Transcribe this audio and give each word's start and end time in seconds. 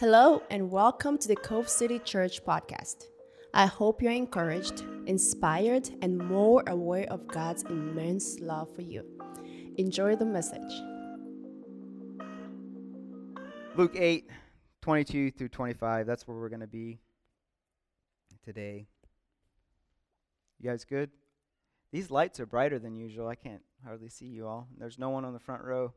Hello, 0.00 0.42
and 0.48 0.70
welcome 0.70 1.18
to 1.18 1.28
the 1.28 1.36
Cove 1.36 1.68
City 1.68 1.98
Church 1.98 2.42
podcast. 2.42 3.08
I 3.52 3.66
hope 3.66 4.00
you're 4.00 4.12
encouraged, 4.12 4.82
inspired, 5.04 5.90
and 6.00 6.16
more 6.16 6.64
aware 6.68 7.04
of 7.10 7.26
God's 7.26 7.64
immense 7.64 8.40
love 8.40 8.74
for 8.74 8.80
you. 8.80 9.04
Enjoy 9.76 10.16
the 10.16 10.24
message. 10.24 10.72
Luke 13.76 13.94
8, 13.94 14.26
22 14.80 15.32
through 15.32 15.50
25. 15.50 16.06
That's 16.06 16.26
where 16.26 16.38
we're 16.38 16.48
going 16.48 16.60
to 16.60 16.66
be 16.66 16.98
today. 18.42 18.86
You 20.60 20.70
guys 20.70 20.86
good? 20.86 21.10
These 21.92 22.10
lights 22.10 22.40
are 22.40 22.46
brighter 22.46 22.78
than 22.78 22.96
usual. 22.96 23.28
I 23.28 23.34
can't 23.34 23.60
hardly 23.84 24.08
see 24.08 24.28
you 24.28 24.46
all. 24.46 24.66
There's 24.78 24.98
no 24.98 25.10
one 25.10 25.26
on 25.26 25.34
the 25.34 25.38
front 25.38 25.62
row. 25.62 25.92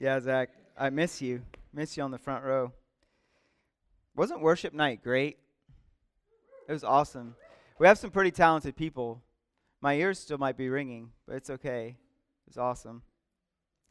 Yeah, 0.00 0.18
Zach. 0.18 0.48
I 0.76 0.90
miss 0.90 1.22
you. 1.22 1.42
Miss 1.72 1.96
you 1.96 2.02
on 2.02 2.10
the 2.10 2.18
front 2.18 2.44
row. 2.44 2.72
Wasn't 4.16 4.40
worship 4.40 4.72
night 4.72 5.02
great? 5.02 5.38
It 6.68 6.72
was 6.72 6.84
awesome. 6.84 7.36
We 7.78 7.86
have 7.86 7.98
some 7.98 8.10
pretty 8.10 8.30
talented 8.30 8.76
people. 8.76 9.22
My 9.80 9.94
ears 9.94 10.18
still 10.18 10.38
might 10.38 10.56
be 10.56 10.68
ringing, 10.68 11.10
but 11.26 11.36
it's 11.36 11.50
okay. 11.50 11.88
It 11.88 12.48
was 12.48 12.58
awesome. 12.58 13.02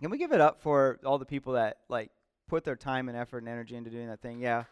Can 0.01 0.09
we 0.09 0.17
give 0.17 0.31
it 0.31 0.41
up 0.41 0.61
for 0.61 0.99
all 1.05 1.17
the 1.17 1.25
people 1.25 1.53
that 1.53 1.77
like 1.87 2.11
put 2.47 2.63
their 2.63 2.75
time 2.75 3.09
and 3.09 3.17
effort 3.17 3.39
and 3.39 3.47
energy 3.47 3.75
into 3.75 3.89
doing 3.89 4.07
that 4.07 4.21
thing? 4.21 4.39
Yeah. 4.39 4.63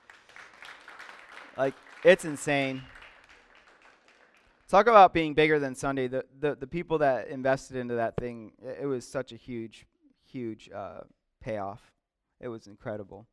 Like 1.58 1.76
it's 2.04 2.26
insane. 2.26 2.82
Talk 4.68 4.88
about 4.88 5.14
being 5.14 5.34
bigger 5.34 5.60
than 5.60 5.76
Sunday. 5.76 6.08
The 6.08 6.26
the, 6.40 6.56
the 6.56 6.68
people 6.68 6.98
that 7.00 7.28
invested 7.28 7.78
into 7.78 7.96
that 7.96 8.16
thing, 8.18 8.54
it, 8.62 8.80
it 8.82 8.86
was 8.86 9.08
such 9.08 9.32
a 9.32 9.36
huge, 9.36 9.86
huge 10.26 10.70
uh, 10.74 11.02
payoff. 11.42 11.92
It 12.42 12.48
was 12.48 12.66
incredible. 12.66 13.28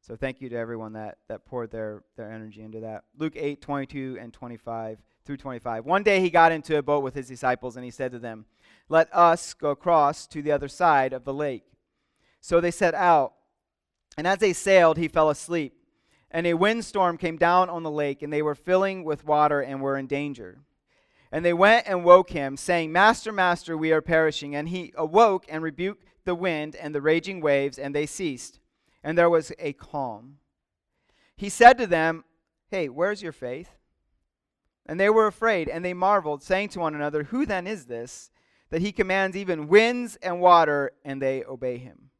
So 0.00 0.16
thank 0.16 0.40
you 0.40 0.48
to 0.48 0.56
everyone 0.56 0.94
that, 0.94 1.18
that 1.28 1.46
poured 1.46 1.70
their, 1.70 2.02
their 2.16 2.30
energy 2.30 2.62
into 2.62 2.80
that. 2.80 3.04
Luke 3.16 3.34
8, 3.36 3.60
22 3.60 4.18
and 4.20 4.32
25 4.32 4.98
through 5.24 5.36
25. 5.36 5.84
One 5.84 6.02
day 6.02 6.20
he 6.20 6.30
got 6.30 6.52
into 6.52 6.76
a 6.76 6.82
boat 6.82 7.04
with 7.04 7.14
his 7.14 7.28
disciples 7.28 7.76
and 7.76 7.84
he 7.84 7.90
said 7.90 8.10
to 8.12 8.18
them, 8.18 8.46
Let 8.88 9.14
us 9.14 9.54
go 9.54 9.70
across 9.70 10.26
to 10.28 10.42
the 10.42 10.52
other 10.52 10.68
side 10.68 11.12
of 11.12 11.24
the 11.24 11.34
lake. 11.34 11.64
So 12.40 12.60
they 12.60 12.72
set 12.72 12.94
out. 12.94 13.34
And 14.16 14.26
as 14.26 14.38
they 14.38 14.52
sailed, 14.52 14.96
he 14.96 15.06
fell 15.06 15.30
asleep. 15.30 15.74
And 16.30 16.46
a 16.46 16.54
windstorm 16.54 17.16
came 17.16 17.36
down 17.36 17.68
on 17.68 17.82
the 17.82 17.90
lake, 17.90 18.22
and 18.22 18.32
they 18.32 18.42
were 18.42 18.54
filling 18.54 19.04
with 19.04 19.24
water 19.24 19.60
and 19.60 19.80
were 19.80 19.96
in 19.96 20.06
danger. 20.06 20.58
And 21.32 21.44
they 21.44 21.52
went 21.52 21.86
and 21.86 22.04
woke 22.04 22.30
him, 22.30 22.56
saying, 22.56 22.90
Master, 22.90 23.32
Master, 23.32 23.76
we 23.76 23.92
are 23.92 24.00
perishing. 24.00 24.54
And 24.56 24.68
he 24.68 24.92
awoke 24.96 25.44
and 25.48 25.62
rebuked 25.62 26.04
the 26.30 26.34
wind 26.36 26.76
and 26.76 26.94
the 26.94 27.00
raging 27.00 27.40
waves, 27.40 27.76
and 27.76 27.92
they 27.92 28.06
ceased. 28.06 28.60
And 29.02 29.18
there 29.18 29.28
was 29.28 29.50
a 29.58 29.72
calm. 29.72 30.36
He 31.36 31.48
said 31.48 31.76
to 31.78 31.88
them, 31.88 32.22
Hey, 32.68 32.88
where's 32.88 33.20
your 33.20 33.32
faith? 33.32 33.70
And 34.86 35.00
they 35.00 35.10
were 35.10 35.26
afraid, 35.26 35.68
and 35.68 35.84
they 35.84 35.92
marveled, 35.92 36.44
saying 36.44 36.68
to 36.70 36.78
one 36.78 36.94
another, 36.94 37.24
Who 37.24 37.44
then 37.46 37.66
is 37.66 37.86
this, 37.86 38.30
that 38.70 38.80
he 38.80 38.92
commands 38.92 39.36
even 39.36 39.66
winds 39.66 40.16
and 40.22 40.40
water, 40.40 40.92
and 41.04 41.20
they 41.20 41.42
obey 41.42 41.78
him? 41.78 42.10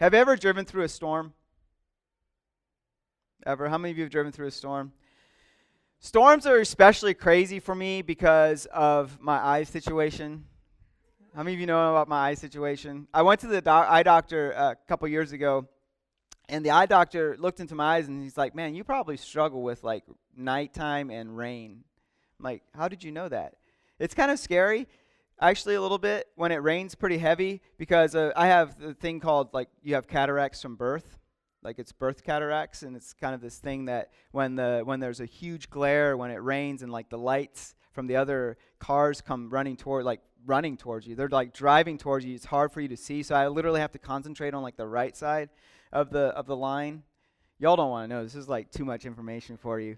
Have 0.00 0.14
you 0.14 0.20
ever 0.20 0.34
driven 0.36 0.64
through 0.64 0.84
a 0.84 0.88
storm? 0.88 1.34
Ever? 3.44 3.68
How 3.68 3.76
many 3.76 3.92
of 3.92 3.98
you 3.98 4.04
have 4.04 4.10
driven 4.10 4.32
through 4.32 4.46
a 4.46 4.52
storm? 4.52 4.92
Storms 6.00 6.46
are 6.46 6.60
especially 6.60 7.12
crazy 7.12 7.60
for 7.60 7.74
me 7.74 8.00
because 8.00 8.64
of 8.72 9.20
my 9.20 9.36
eye 9.36 9.64
situation. 9.64 10.46
How 11.34 11.42
many 11.42 11.54
of 11.54 11.60
you 11.60 11.66
know 11.66 11.92
about 11.92 12.08
my 12.08 12.28
eye 12.28 12.34
situation? 12.34 13.08
I 13.14 13.22
went 13.22 13.40
to 13.40 13.46
the 13.46 13.62
eye 13.70 14.02
doctor 14.02 14.50
a 14.50 14.76
couple 14.86 15.08
years 15.08 15.32
ago, 15.32 15.66
and 16.50 16.62
the 16.62 16.72
eye 16.72 16.84
doctor 16.84 17.36
looked 17.38 17.58
into 17.58 17.74
my 17.74 17.96
eyes 17.96 18.06
and 18.06 18.22
he's 18.22 18.36
like, 18.36 18.54
"Man, 18.54 18.74
you 18.74 18.84
probably 18.84 19.16
struggle 19.16 19.62
with 19.62 19.82
like 19.82 20.04
nighttime 20.36 21.08
and 21.08 21.34
rain." 21.34 21.84
I'm 22.38 22.44
like, 22.44 22.62
"How 22.74 22.86
did 22.86 23.02
you 23.02 23.12
know 23.12 23.30
that?" 23.30 23.54
It's 23.98 24.12
kind 24.12 24.30
of 24.30 24.38
scary, 24.38 24.86
actually, 25.40 25.74
a 25.76 25.80
little 25.80 25.96
bit 25.96 26.28
when 26.34 26.52
it 26.52 26.56
rains 26.56 26.94
pretty 26.94 27.16
heavy 27.16 27.62
because 27.78 28.14
uh, 28.14 28.32
I 28.36 28.48
have 28.48 28.78
the 28.78 28.92
thing 28.92 29.18
called 29.18 29.54
like 29.54 29.70
you 29.82 29.94
have 29.94 30.06
cataracts 30.06 30.60
from 30.60 30.76
birth, 30.76 31.18
like 31.62 31.78
it's 31.78 31.92
birth 31.92 32.24
cataracts, 32.24 32.82
and 32.82 32.94
it's 32.94 33.14
kind 33.14 33.34
of 33.34 33.40
this 33.40 33.56
thing 33.56 33.86
that 33.86 34.10
when 34.32 34.54
the 34.56 34.82
when 34.84 35.00
there's 35.00 35.20
a 35.20 35.26
huge 35.26 35.70
glare 35.70 36.14
when 36.14 36.30
it 36.30 36.42
rains 36.42 36.82
and 36.82 36.92
like 36.92 37.08
the 37.08 37.16
lights 37.16 37.74
from 37.92 38.06
the 38.06 38.16
other 38.16 38.58
cars 38.78 39.22
come 39.22 39.48
running 39.48 39.76
toward 39.76 40.04
like 40.04 40.20
running 40.46 40.76
towards 40.76 41.06
you. 41.06 41.14
They're 41.14 41.28
like 41.28 41.52
driving 41.52 41.98
towards 41.98 42.24
you. 42.24 42.34
It's 42.34 42.44
hard 42.44 42.72
for 42.72 42.80
you 42.80 42.88
to 42.88 42.96
see. 42.96 43.22
So 43.22 43.34
I 43.34 43.48
literally 43.48 43.80
have 43.80 43.92
to 43.92 43.98
concentrate 43.98 44.54
on 44.54 44.62
like 44.62 44.76
the 44.76 44.86
right 44.86 45.16
side 45.16 45.48
of 45.92 46.10
the 46.10 46.26
of 46.28 46.46
the 46.46 46.56
line. 46.56 47.02
Y'all 47.58 47.76
don't 47.76 47.90
want 47.90 48.10
to 48.10 48.16
know. 48.16 48.24
This 48.24 48.34
is 48.34 48.48
like 48.48 48.70
too 48.70 48.84
much 48.84 49.04
information 49.04 49.56
for 49.56 49.78
you. 49.78 49.96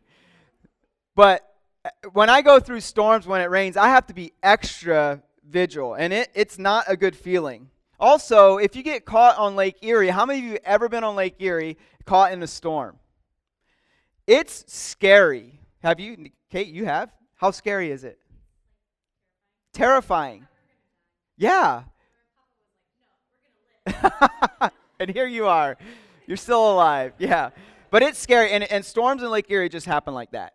But 1.15 1.49
uh, 1.84 1.91
when 2.12 2.28
I 2.28 2.43
go 2.43 2.60
through 2.60 2.81
storms 2.81 3.27
when 3.27 3.41
it 3.41 3.50
rains, 3.50 3.77
I 3.77 3.88
have 3.88 4.06
to 4.09 4.15
be 4.15 4.33
extra 4.43 5.22
vigil, 5.49 5.94
and 5.94 6.12
it, 6.12 6.31
it's 6.34 6.59
not 6.59 6.84
a 6.88 6.97
good 6.97 7.16
feeling. 7.16 7.71
Also, 8.00 8.59
if 8.59 8.75
you 8.75 8.83
get 8.83 9.04
caught 9.04 9.38
on 9.38 9.56
Lake 9.56 9.77
Erie, 9.83 10.09
how 10.09 10.27
many 10.27 10.41
of 10.41 10.44
you 10.44 10.59
ever 10.65 10.88
been 10.88 11.04
on 11.04 11.16
Lake 11.16 11.37
Erie 11.38 11.78
caught 12.04 12.33
in 12.33 12.43
a 12.43 12.47
storm? 12.47 12.99
It's 14.27 14.65
scary. 14.72 15.60
Have 15.83 16.00
you, 16.00 16.31
Kate? 16.50 16.69
You 16.69 16.87
have? 16.87 17.10
How 17.37 17.50
scary 17.50 17.91
is 17.91 18.04
it? 18.04 18.19
Terrifying. 19.75 20.47
Yeah. 21.37 21.83
and 25.01 25.11
here 25.11 25.27
you 25.27 25.47
are. 25.47 25.77
You're 26.27 26.37
still 26.37 26.73
alive. 26.73 27.12
Yeah. 27.19 27.51
But 27.91 28.05
it's 28.05 28.19
scary. 28.19 28.53
And, 28.53 28.65
and 28.71 28.84
storms 28.84 29.23
in 29.23 29.31
Lake 29.31 29.47
Erie 29.51 29.69
just 29.69 29.87
happen 29.87 30.15
like 30.15 30.31
that. 30.31 30.55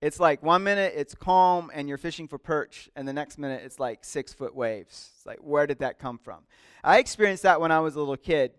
It's 0.00 0.18
like 0.18 0.42
one 0.42 0.64
minute 0.64 0.94
it's 0.96 1.14
calm 1.14 1.70
and 1.72 1.88
you're 1.88 1.96
fishing 1.96 2.26
for 2.26 2.36
perch, 2.36 2.90
and 2.96 3.06
the 3.06 3.12
next 3.12 3.38
minute 3.38 3.62
it's 3.64 3.78
like 3.78 4.04
six 4.04 4.34
foot 4.34 4.52
waves. 4.52 5.12
It's 5.14 5.24
like, 5.24 5.38
where 5.38 5.64
did 5.68 5.78
that 5.78 6.00
come 6.00 6.18
from? 6.18 6.40
I 6.82 6.98
experienced 6.98 7.44
that 7.44 7.60
when 7.60 7.70
I 7.70 7.78
was 7.78 7.94
a 7.94 8.00
little 8.00 8.16
kid. 8.16 8.50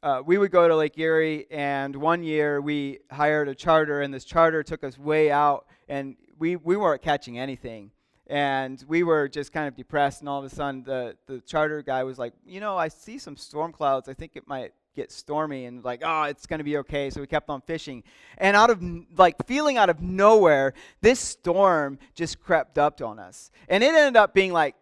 Uh, 0.00 0.22
we 0.24 0.38
would 0.38 0.52
go 0.52 0.68
to 0.68 0.76
Lake 0.76 0.96
Erie, 0.96 1.48
and 1.50 1.96
one 1.96 2.22
year 2.22 2.60
we 2.60 3.00
hired 3.10 3.48
a 3.48 3.54
charter, 3.56 4.02
and 4.02 4.14
this 4.14 4.24
charter 4.24 4.62
took 4.62 4.84
us 4.84 4.96
way 4.96 5.32
out, 5.32 5.66
and 5.88 6.14
we, 6.38 6.54
we 6.54 6.76
weren't 6.76 7.02
catching 7.02 7.36
anything 7.36 7.90
and 8.28 8.84
we 8.86 9.02
were 9.02 9.28
just 9.28 9.52
kind 9.52 9.66
of 9.66 9.74
depressed 9.74 10.20
and 10.20 10.28
all 10.28 10.38
of 10.38 10.44
a 10.44 10.54
sudden 10.54 10.82
the, 10.84 11.16
the 11.26 11.40
charter 11.40 11.82
guy 11.82 12.04
was 12.04 12.18
like 12.18 12.34
you 12.46 12.60
know 12.60 12.76
i 12.76 12.88
see 12.88 13.18
some 13.18 13.36
storm 13.36 13.72
clouds. 13.72 14.08
I 14.08 14.14
think 14.14 14.32
it 14.34 14.46
might 14.46 14.72
get 14.94 15.12
stormy 15.12 15.66
and 15.66 15.84
like 15.84 16.02
oh 16.04 16.24
it's 16.24 16.46
going 16.46 16.58
to 16.58 16.64
be 16.64 16.76
okay. 16.78 17.08
So 17.10 17.20
we 17.20 17.26
kept 17.26 17.48
on 17.48 17.60
fishing. 17.62 18.02
And 18.36 18.56
out 18.56 18.70
of 18.70 18.82
like 19.16 19.46
feeling 19.46 19.76
out 19.78 19.90
of 19.90 20.02
nowhere 20.02 20.74
this 21.00 21.20
storm 21.20 21.98
just 22.14 22.40
crept 22.40 22.78
up 22.78 23.00
on 23.00 23.18
us. 23.18 23.50
And 23.68 23.84
it 23.84 23.94
ended 23.94 24.16
up 24.16 24.34
being 24.34 24.52
like 24.52 24.74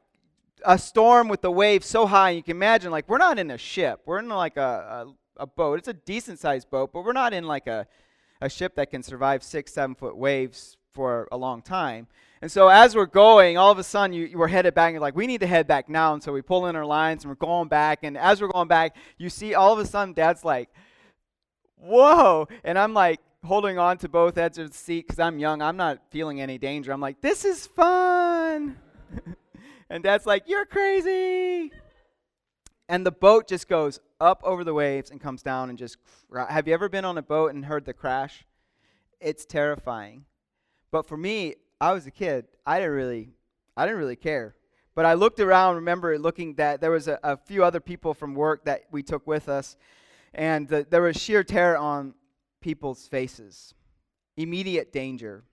a 0.64 0.78
storm 0.78 1.28
with 1.28 1.42
the 1.42 1.50
waves 1.50 1.86
so 1.86 2.06
high 2.06 2.30
you 2.30 2.42
can 2.42 2.56
imagine 2.56 2.90
like 2.90 3.08
we're 3.08 3.18
not 3.18 3.38
in 3.38 3.50
a 3.50 3.58
ship. 3.58 4.00
We're 4.06 4.18
in 4.20 4.28
like 4.28 4.56
a, 4.56 5.06
a, 5.38 5.42
a 5.42 5.46
boat. 5.46 5.78
It's 5.78 5.88
a 5.88 5.94
decent 5.94 6.38
sized 6.38 6.70
boat 6.70 6.92
but 6.92 7.04
we're 7.04 7.12
not 7.12 7.34
in 7.34 7.44
like 7.44 7.66
a, 7.66 7.86
a 8.40 8.48
ship 8.48 8.74
that 8.76 8.90
can 8.90 9.02
survive 9.02 9.42
six 9.42 9.74
seven 9.74 9.94
foot 9.94 10.16
waves 10.16 10.78
for 10.92 11.28
a 11.30 11.36
long 11.36 11.60
time 11.60 12.06
and 12.46 12.52
so 12.52 12.68
as 12.68 12.94
we're 12.94 13.06
going, 13.06 13.58
all 13.58 13.72
of 13.72 13.78
a 13.80 13.82
sudden 13.82 14.12
you, 14.12 14.24
you 14.24 14.38
were 14.38 14.46
headed 14.46 14.72
back. 14.72 14.90
And 14.90 14.94
you're 14.94 15.00
like, 15.00 15.16
we 15.16 15.26
need 15.26 15.40
to 15.40 15.48
head 15.48 15.66
back 15.66 15.88
now. 15.88 16.14
And 16.14 16.22
so 16.22 16.32
we 16.32 16.42
pull 16.42 16.66
in 16.66 16.76
our 16.76 16.86
lines 16.86 17.24
and 17.24 17.28
we're 17.28 17.34
going 17.34 17.66
back. 17.66 18.04
And 18.04 18.16
as 18.16 18.40
we're 18.40 18.46
going 18.46 18.68
back, 18.68 18.94
you 19.18 19.28
see 19.28 19.54
all 19.54 19.72
of 19.72 19.80
a 19.80 19.84
sudden 19.84 20.14
Dad's 20.14 20.44
like, 20.44 20.68
whoa. 21.74 22.46
And 22.62 22.78
I'm 22.78 22.94
like 22.94 23.18
holding 23.42 23.80
on 23.80 23.98
to 23.98 24.08
both 24.08 24.38
edges 24.38 24.58
of 24.58 24.70
the 24.70 24.76
seat 24.76 25.08
because 25.08 25.18
I'm 25.18 25.40
young. 25.40 25.60
I'm 25.60 25.76
not 25.76 25.98
feeling 26.10 26.40
any 26.40 26.56
danger. 26.56 26.92
I'm 26.92 27.00
like, 27.00 27.20
this 27.20 27.44
is 27.44 27.66
fun. 27.66 28.76
and 29.90 30.04
Dad's 30.04 30.24
like, 30.24 30.44
you're 30.46 30.66
crazy. 30.66 31.72
And 32.88 33.04
the 33.04 33.10
boat 33.10 33.48
just 33.48 33.68
goes 33.68 33.98
up 34.20 34.40
over 34.44 34.62
the 34.62 34.72
waves 34.72 35.10
and 35.10 35.20
comes 35.20 35.42
down 35.42 35.68
and 35.68 35.76
just. 35.76 35.96
Have 36.48 36.68
you 36.68 36.74
ever 36.74 36.88
been 36.88 37.04
on 37.04 37.18
a 37.18 37.22
boat 37.22 37.54
and 37.54 37.64
heard 37.64 37.86
the 37.86 37.92
crash? 37.92 38.46
It's 39.20 39.44
terrifying. 39.44 40.26
But 40.92 41.08
for 41.08 41.16
me, 41.16 41.56
I 41.80 41.92
was 41.92 42.06
a 42.06 42.10
kid. 42.10 42.46
I 42.64 42.78
didn't 42.78 42.94
really, 42.94 43.30
I 43.76 43.84
didn't 43.84 43.98
really 43.98 44.16
care. 44.16 44.56
But 44.94 45.04
I 45.04 45.12
looked 45.12 45.40
around, 45.40 45.76
remember 45.76 46.18
looking 46.18 46.54
that 46.54 46.80
there 46.80 46.90
was 46.90 47.06
a, 47.06 47.18
a 47.22 47.36
few 47.36 47.62
other 47.62 47.80
people 47.80 48.14
from 48.14 48.34
work 48.34 48.64
that 48.64 48.84
we 48.90 49.02
took 49.02 49.26
with 49.26 49.48
us, 49.48 49.76
and 50.32 50.66
the, 50.66 50.86
there 50.88 51.02
was 51.02 51.16
sheer 51.16 51.44
terror 51.44 51.76
on 51.76 52.14
people's 52.62 53.06
faces, 53.06 53.74
immediate 54.36 54.92
danger. 54.92 55.44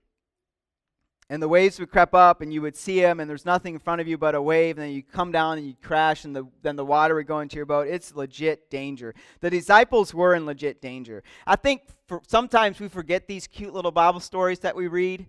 And 1.30 1.42
the 1.42 1.48
waves 1.48 1.78
would 1.78 1.90
creep 1.90 2.14
up, 2.14 2.40
and 2.40 2.52
you 2.52 2.60
would 2.62 2.76
see 2.76 3.00
them, 3.00 3.20
and 3.20 3.28
there's 3.28 3.46
nothing 3.46 3.74
in 3.74 3.80
front 3.80 4.00
of 4.00 4.08
you 4.08 4.16
but 4.16 4.34
a 4.34 4.40
wave, 4.40 4.76
and 4.76 4.86
then 4.86 4.94
you 4.94 5.02
come 5.02 5.32
down 5.32 5.58
and 5.58 5.66
you 5.66 5.74
crash, 5.82 6.24
and 6.24 6.34
the, 6.36 6.44
then 6.62 6.76
the 6.76 6.84
water 6.84 7.14
would 7.14 7.26
go 7.26 7.40
into 7.40 7.56
your 7.56 7.66
boat. 7.66 7.86
It's 7.88 8.14
legit 8.14 8.70
danger. 8.70 9.14
The 9.40 9.50
disciples 9.50 10.14
were 10.14 10.34
in 10.34 10.46
legit 10.46 10.80
danger. 10.80 11.22
I 11.46 11.56
think 11.56 11.82
sometimes 12.26 12.80
we 12.80 12.88
forget 12.88 13.26
these 13.26 13.46
cute 13.46 13.74
little 13.74 13.90
Bible 13.90 14.20
stories 14.20 14.58
that 14.60 14.76
we 14.76 14.86
read 14.86 15.26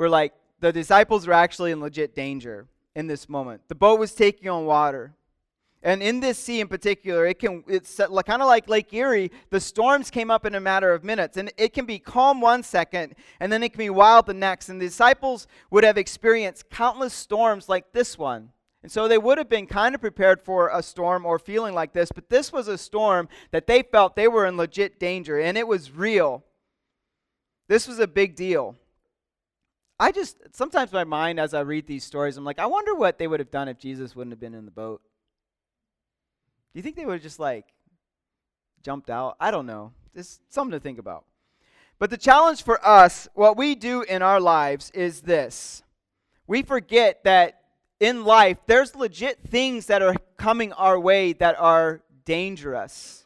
were 0.00 0.08
like 0.08 0.32
the 0.60 0.72
disciples 0.72 1.26
were 1.26 1.34
actually 1.34 1.70
in 1.70 1.80
legit 1.80 2.16
danger 2.16 2.66
in 2.96 3.06
this 3.06 3.28
moment. 3.28 3.60
The 3.68 3.74
boat 3.74 4.00
was 4.00 4.14
taking 4.14 4.48
on 4.48 4.64
water. 4.64 5.14
And 5.82 6.02
in 6.02 6.20
this 6.20 6.38
sea 6.38 6.60
in 6.60 6.68
particular, 6.68 7.26
it 7.26 7.38
can 7.38 7.64
it's 7.66 7.96
kind 7.96 8.42
of 8.42 8.48
like 8.48 8.68
Lake 8.68 8.92
Erie. 8.92 9.30
The 9.50 9.60
storms 9.60 10.10
came 10.10 10.30
up 10.30 10.44
in 10.44 10.54
a 10.54 10.60
matter 10.60 10.92
of 10.92 11.04
minutes, 11.04 11.36
and 11.36 11.52
it 11.56 11.72
can 11.72 11.86
be 11.86 11.98
calm 11.98 12.40
one 12.40 12.62
second, 12.62 13.14
and 13.40 13.52
then 13.52 13.62
it 13.62 13.70
can 13.70 13.78
be 13.78 13.90
wild 13.90 14.26
the 14.26 14.34
next. 14.34 14.68
And 14.68 14.80
the 14.80 14.86
disciples 14.86 15.46
would 15.70 15.84
have 15.84 15.96
experienced 15.96 16.70
countless 16.70 17.14
storms 17.14 17.68
like 17.68 17.92
this 17.92 18.18
one. 18.18 18.50
And 18.82 18.90
so 18.90 19.06
they 19.06 19.18
would 19.18 19.36
have 19.38 19.50
been 19.50 19.66
kind 19.66 19.94
of 19.94 20.00
prepared 20.00 20.40
for 20.40 20.70
a 20.72 20.82
storm 20.82 21.26
or 21.26 21.38
feeling 21.38 21.74
like 21.74 21.92
this, 21.92 22.10
but 22.12 22.30
this 22.30 22.52
was 22.52 22.68
a 22.68 22.78
storm 22.78 23.28
that 23.50 23.66
they 23.66 23.82
felt 23.82 24.16
they 24.16 24.28
were 24.28 24.46
in 24.46 24.56
legit 24.56 24.98
danger, 24.98 25.38
and 25.38 25.58
it 25.58 25.68
was 25.68 25.92
real. 25.92 26.42
This 27.68 27.86
was 27.86 27.98
a 27.98 28.06
big 28.06 28.34
deal. 28.36 28.76
I 30.00 30.12
just, 30.12 30.38
sometimes 30.52 30.92
my 30.92 31.04
mind, 31.04 31.38
as 31.38 31.52
I 31.52 31.60
read 31.60 31.86
these 31.86 32.04
stories, 32.04 32.38
I'm 32.38 32.44
like, 32.44 32.58
I 32.58 32.64
wonder 32.64 32.94
what 32.94 33.18
they 33.18 33.26
would 33.26 33.38
have 33.38 33.50
done 33.50 33.68
if 33.68 33.78
Jesus 33.78 34.16
wouldn't 34.16 34.32
have 34.32 34.40
been 34.40 34.54
in 34.54 34.64
the 34.64 34.70
boat. 34.70 35.02
Do 36.72 36.78
you 36.78 36.82
think 36.82 36.96
they 36.96 37.04
would 37.04 37.14
have 37.14 37.22
just 37.22 37.38
like 37.38 37.66
jumped 38.82 39.10
out? 39.10 39.36
I 39.38 39.50
don't 39.50 39.66
know. 39.66 39.92
It's 40.14 40.40
something 40.48 40.72
to 40.72 40.80
think 40.80 40.98
about. 40.98 41.26
But 41.98 42.08
the 42.08 42.16
challenge 42.16 42.62
for 42.62 42.84
us, 42.84 43.28
what 43.34 43.58
we 43.58 43.74
do 43.74 44.00
in 44.00 44.22
our 44.22 44.40
lives 44.40 44.90
is 44.92 45.20
this 45.20 45.82
we 46.46 46.62
forget 46.62 47.22
that 47.24 47.60
in 48.00 48.24
life, 48.24 48.56
there's 48.66 48.96
legit 48.96 49.38
things 49.46 49.86
that 49.86 50.00
are 50.00 50.16
coming 50.38 50.72
our 50.72 50.98
way 50.98 51.34
that 51.34 51.60
are 51.60 52.00
dangerous. 52.24 53.19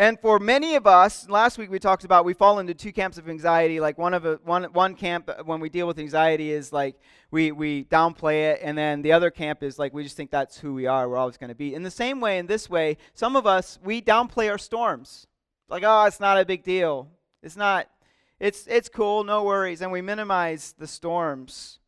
And 0.00 0.18
for 0.18 0.38
many 0.38 0.76
of 0.76 0.86
us, 0.86 1.28
last 1.28 1.58
week 1.58 1.70
we 1.70 1.78
talked 1.78 2.04
about 2.04 2.24
we 2.24 2.32
fall 2.32 2.58
into 2.58 2.72
two 2.72 2.90
camps 2.90 3.18
of 3.18 3.28
anxiety. 3.28 3.80
Like 3.80 3.98
one 3.98 4.14
of 4.14 4.24
a, 4.24 4.40
one 4.44 4.64
one 4.72 4.94
camp 4.94 5.30
when 5.44 5.60
we 5.60 5.68
deal 5.68 5.86
with 5.86 5.98
anxiety 5.98 6.52
is 6.52 6.72
like 6.72 6.98
we 7.30 7.52
we 7.52 7.84
downplay 7.84 8.50
it, 8.50 8.60
and 8.62 8.78
then 8.78 9.02
the 9.02 9.12
other 9.12 9.30
camp 9.30 9.62
is 9.62 9.78
like 9.78 9.92
we 9.92 10.02
just 10.02 10.16
think 10.16 10.30
that's 10.30 10.56
who 10.56 10.72
we 10.72 10.86
are. 10.86 11.06
We're 11.06 11.18
always 11.18 11.36
going 11.36 11.50
to 11.50 11.54
be. 11.54 11.74
In 11.74 11.82
the 11.82 11.90
same 11.90 12.18
way, 12.18 12.38
in 12.38 12.46
this 12.46 12.70
way, 12.70 12.96
some 13.12 13.36
of 13.36 13.46
us 13.46 13.78
we 13.84 14.00
downplay 14.00 14.50
our 14.50 14.56
storms. 14.56 15.26
Like 15.68 15.82
oh, 15.84 16.04
it's 16.04 16.18
not 16.18 16.40
a 16.40 16.46
big 16.46 16.62
deal. 16.62 17.10
It's 17.42 17.56
not. 17.56 17.86
It's 18.38 18.66
it's 18.68 18.88
cool, 18.88 19.22
no 19.22 19.44
worries, 19.44 19.82
and 19.82 19.92
we 19.92 20.00
minimize 20.00 20.74
the 20.78 20.86
storms. 20.86 21.78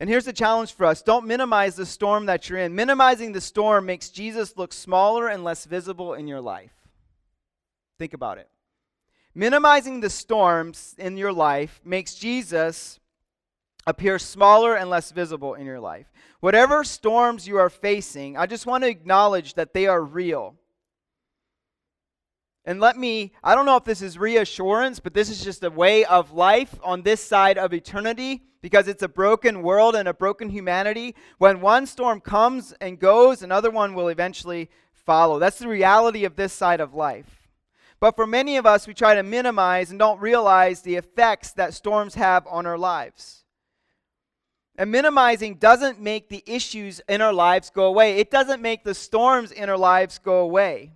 And 0.00 0.08
here's 0.08 0.24
the 0.24 0.32
challenge 0.32 0.72
for 0.72 0.86
us 0.86 1.02
don't 1.02 1.26
minimize 1.26 1.76
the 1.76 1.84
storm 1.84 2.24
that 2.26 2.48
you're 2.48 2.60
in. 2.60 2.74
Minimizing 2.74 3.32
the 3.32 3.42
storm 3.42 3.84
makes 3.84 4.08
Jesus 4.08 4.56
look 4.56 4.72
smaller 4.72 5.28
and 5.28 5.44
less 5.44 5.66
visible 5.66 6.14
in 6.14 6.26
your 6.26 6.40
life. 6.40 6.75
Think 7.98 8.14
about 8.14 8.38
it. 8.38 8.48
Minimizing 9.34 10.00
the 10.00 10.10
storms 10.10 10.94
in 10.98 11.16
your 11.16 11.32
life 11.32 11.80
makes 11.84 12.14
Jesus 12.14 12.98
appear 13.86 14.18
smaller 14.18 14.74
and 14.74 14.90
less 14.90 15.10
visible 15.10 15.54
in 15.54 15.66
your 15.66 15.80
life. 15.80 16.10
Whatever 16.40 16.84
storms 16.84 17.46
you 17.46 17.58
are 17.58 17.70
facing, 17.70 18.36
I 18.36 18.46
just 18.46 18.66
want 18.66 18.84
to 18.84 18.90
acknowledge 18.90 19.54
that 19.54 19.72
they 19.72 19.86
are 19.86 20.02
real. 20.02 20.56
And 22.64 22.80
let 22.80 22.98
me, 22.98 23.32
I 23.44 23.54
don't 23.54 23.64
know 23.64 23.76
if 23.76 23.84
this 23.84 24.02
is 24.02 24.18
reassurance, 24.18 24.98
but 24.98 25.14
this 25.14 25.30
is 25.30 25.44
just 25.44 25.62
a 25.62 25.70
way 25.70 26.04
of 26.04 26.32
life 26.32 26.74
on 26.82 27.02
this 27.02 27.22
side 27.22 27.58
of 27.58 27.72
eternity 27.72 28.42
because 28.60 28.88
it's 28.88 29.04
a 29.04 29.08
broken 29.08 29.62
world 29.62 29.94
and 29.94 30.08
a 30.08 30.14
broken 30.14 30.48
humanity. 30.48 31.14
When 31.38 31.60
one 31.60 31.86
storm 31.86 32.20
comes 32.20 32.74
and 32.80 32.98
goes, 32.98 33.42
another 33.42 33.70
one 33.70 33.94
will 33.94 34.08
eventually 34.08 34.68
follow. 34.92 35.38
That's 35.38 35.60
the 35.60 35.68
reality 35.68 36.24
of 36.24 36.34
this 36.34 36.52
side 36.52 36.80
of 36.80 36.92
life. 36.92 37.35
But 37.98 38.14
for 38.14 38.26
many 38.26 38.56
of 38.56 38.66
us, 38.66 38.86
we 38.86 38.94
try 38.94 39.14
to 39.14 39.22
minimize 39.22 39.90
and 39.90 39.98
don't 39.98 40.20
realize 40.20 40.82
the 40.82 40.96
effects 40.96 41.52
that 41.52 41.74
storms 41.74 42.14
have 42.14 42.46
on 42.46 42.66
our 42.66 42.78
lives. 42.78 43.44
And 44.78 44.90
minimizing 44.90 45.54
doesn't 45.54 46.00
make 46.00 46.28
the 46.28 46.44
issues 46.46 47.00
in 47.08 47.22
our 47.22 47.32
lives 47.32 47.70
go 47.70 47.84
away, 47.84 48.18
it 48.18 48.30
doesn't 48.30 48.60
make 48.60 48.84
the 48.84 48.94
storms 48.94 49.50
in 49.50 49.70
our 49.70 49.78
lives 49.78 50.18
go 50.18 50.40
away. 50.40 50.92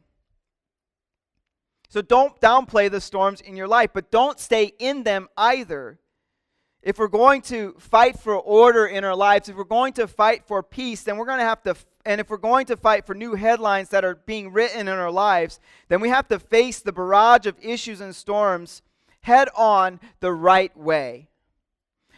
So 1.89 2.03
don't 2.03 2.41
downplay 2.41 2.91
the 2.91 3.01
storms 3.01 3.41
in 3.41 3.57
your 3.57 3.67
life, 3.67 3.91
but 3.93 4.11
don't 4.13 4.39
stay 4.39 4.73
in 4.79 5.03
them 5.03 5.29
either 5.37 5.99
if 6.83 6.99
we're 6.99 7.09
going 7.09 7.43
to 7.43 7.75
fight 7.79 8.19
for 8.19 8.35
order 8.35 8.87
in 8.87 9.05
our 9.05 9.15
lives, 9.15 9.49
if 9.49 9.57
we're 9.57 9.65
going 9.65 9.93
to 9.95 10.07
fight 10.07 10.45
for 10.47 10.63
peace, 10.63 11.03
then 11.03 11.17
we're 11.17 11.27
going 11.27 11.39
to 11.39 11.45
have 11.45 11.63
to, 11.63 11.75
and 12.07 12.21
if 12.21 12.31
we're 12.31 12.39
going 12.39 12.67
to 12.67 12.77
fight 12.77 13.07
for 13.07 13.15
new 13.15 13.35
headlines 13.35 13.91
that 13.91 14.05
are 14.05 14.15
being 14.15 14.53
written 14.53 14.89
in 14.89 14.89
our 14.89 15.11
lives, 15.11 15.61
then 15.89 16.01
we 16.01 16.09
have 16.09 16.29
to 16.29 16.39
face 16.39 16.81
the 16.81 16.93
barrage 16.93 17.47
of 17.47 17.57
issues 17.61 18.01
and 18.01 18.17
storms 18.17 18.83
head 19.23 19.49
on 19.55 20.01
the 20.21 20.33
right 20.33 20.75
way. 20.77 21.29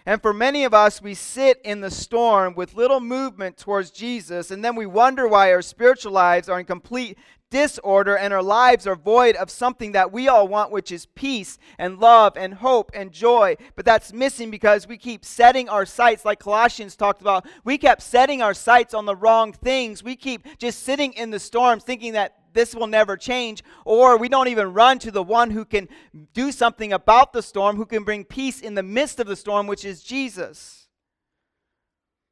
And 0.04 0.20
for 0.20 0.32
many 0.32 0.64
of 0.64 0.74
us, 0.74 1.00
we 1.00 1.14
sit 1.14 1.60
in 1.64 1.80
the 1.80 1.90
storm 1.90 2.54
with 2.54 2.74
little 2.74 3.00
movement 3.00 3.56
towards 3.56 3.90
Jesus, 3.90 4.50
and 4.50 4.64
then 4.64 4.74
we 4.74 4.86
wonder 4.86 5.28
why 5.28 5.52
our 5.52 5.62
spiritual 5.62 6.12
lives 6.12 6.48
are 6.48 6.58
in 6.58 6.66
complete 6.66 7.16
disorder 7.52 8.16
and 8.16 8.32
our 8.32 8.42
lives 8.42 8.86
are 8.86 8.96
void 8.96 9.36
of 9.36 9.50
something 9.50 9.92
that 9.92 10.10
we 10.10 10.26
all 10.26 10.48
want, 10.48 10.72
which 10.72 10.90
is 10.90 11.06
peace 11.06 11.58
and 11.78 12.00
love 12.00 12.36
and 12.36 12.54
hope 12.54 12.90
and 12.94 13.12
joy. 13.12 13.56
But 13.76 13.84
that's 13.84 14.12
missing 14.12 14.50
because 14.50 14.88
we 14.88 14.96
keep 14.96 15.24
setting 15.24 15.68
our 15.68 15.86
sights, 15.86 16.24
like 16.24 16.40
Colossians 16.40 16.96
talked 16.96 17.20
about. 17.20 17.46
We 17.62 17.78
kept 17.78 18.02
setting 18.02 18.42
our 18.42 18.54
sights 18.54 18.94
on 18.94 19.04
the 19.04 19.14
wrong 19.14 19.52
things. 19.52 20.02
We 20.02 20.16
keep 20.16 20.58
just 20.58 20.82
sitting 20.82 21.12
in 21.12 21.30
the 21.30 21.38
storms 21.38 21.84
thinking 21.84 22.14
that 22.14 22.38
this 22.54 22.74
will 22.74 22.86
never 22.86 23.16
change, 23.16 23.62
or 23.84 24.18
we 24.18 24.28
don't 24.28 24.48
even 24.48 24.72
run 24.72 24.98
to 25.00 25.10
the 25.10 25.22
one 25.22 25.50
who 25.50 25.64
can 25.64 25.88
do 26.34 26.52
something 26.52 26.92
about 26.92 27.32
the 27.32 27.42
storm, 27.42 27.76
who 27.76 27.86
can 27.86 28.04
bring 28.04 28.24
peace 28.24 28.60
in 28.60 28.74
the 28.74 28.82
midst 28.82 29.20
of 29.20 29.26
the 29.26 29.36
storm, 29.36 29.66
which 29.66 29.84
is 29.84 30.02
Jesus. 30.02 30.88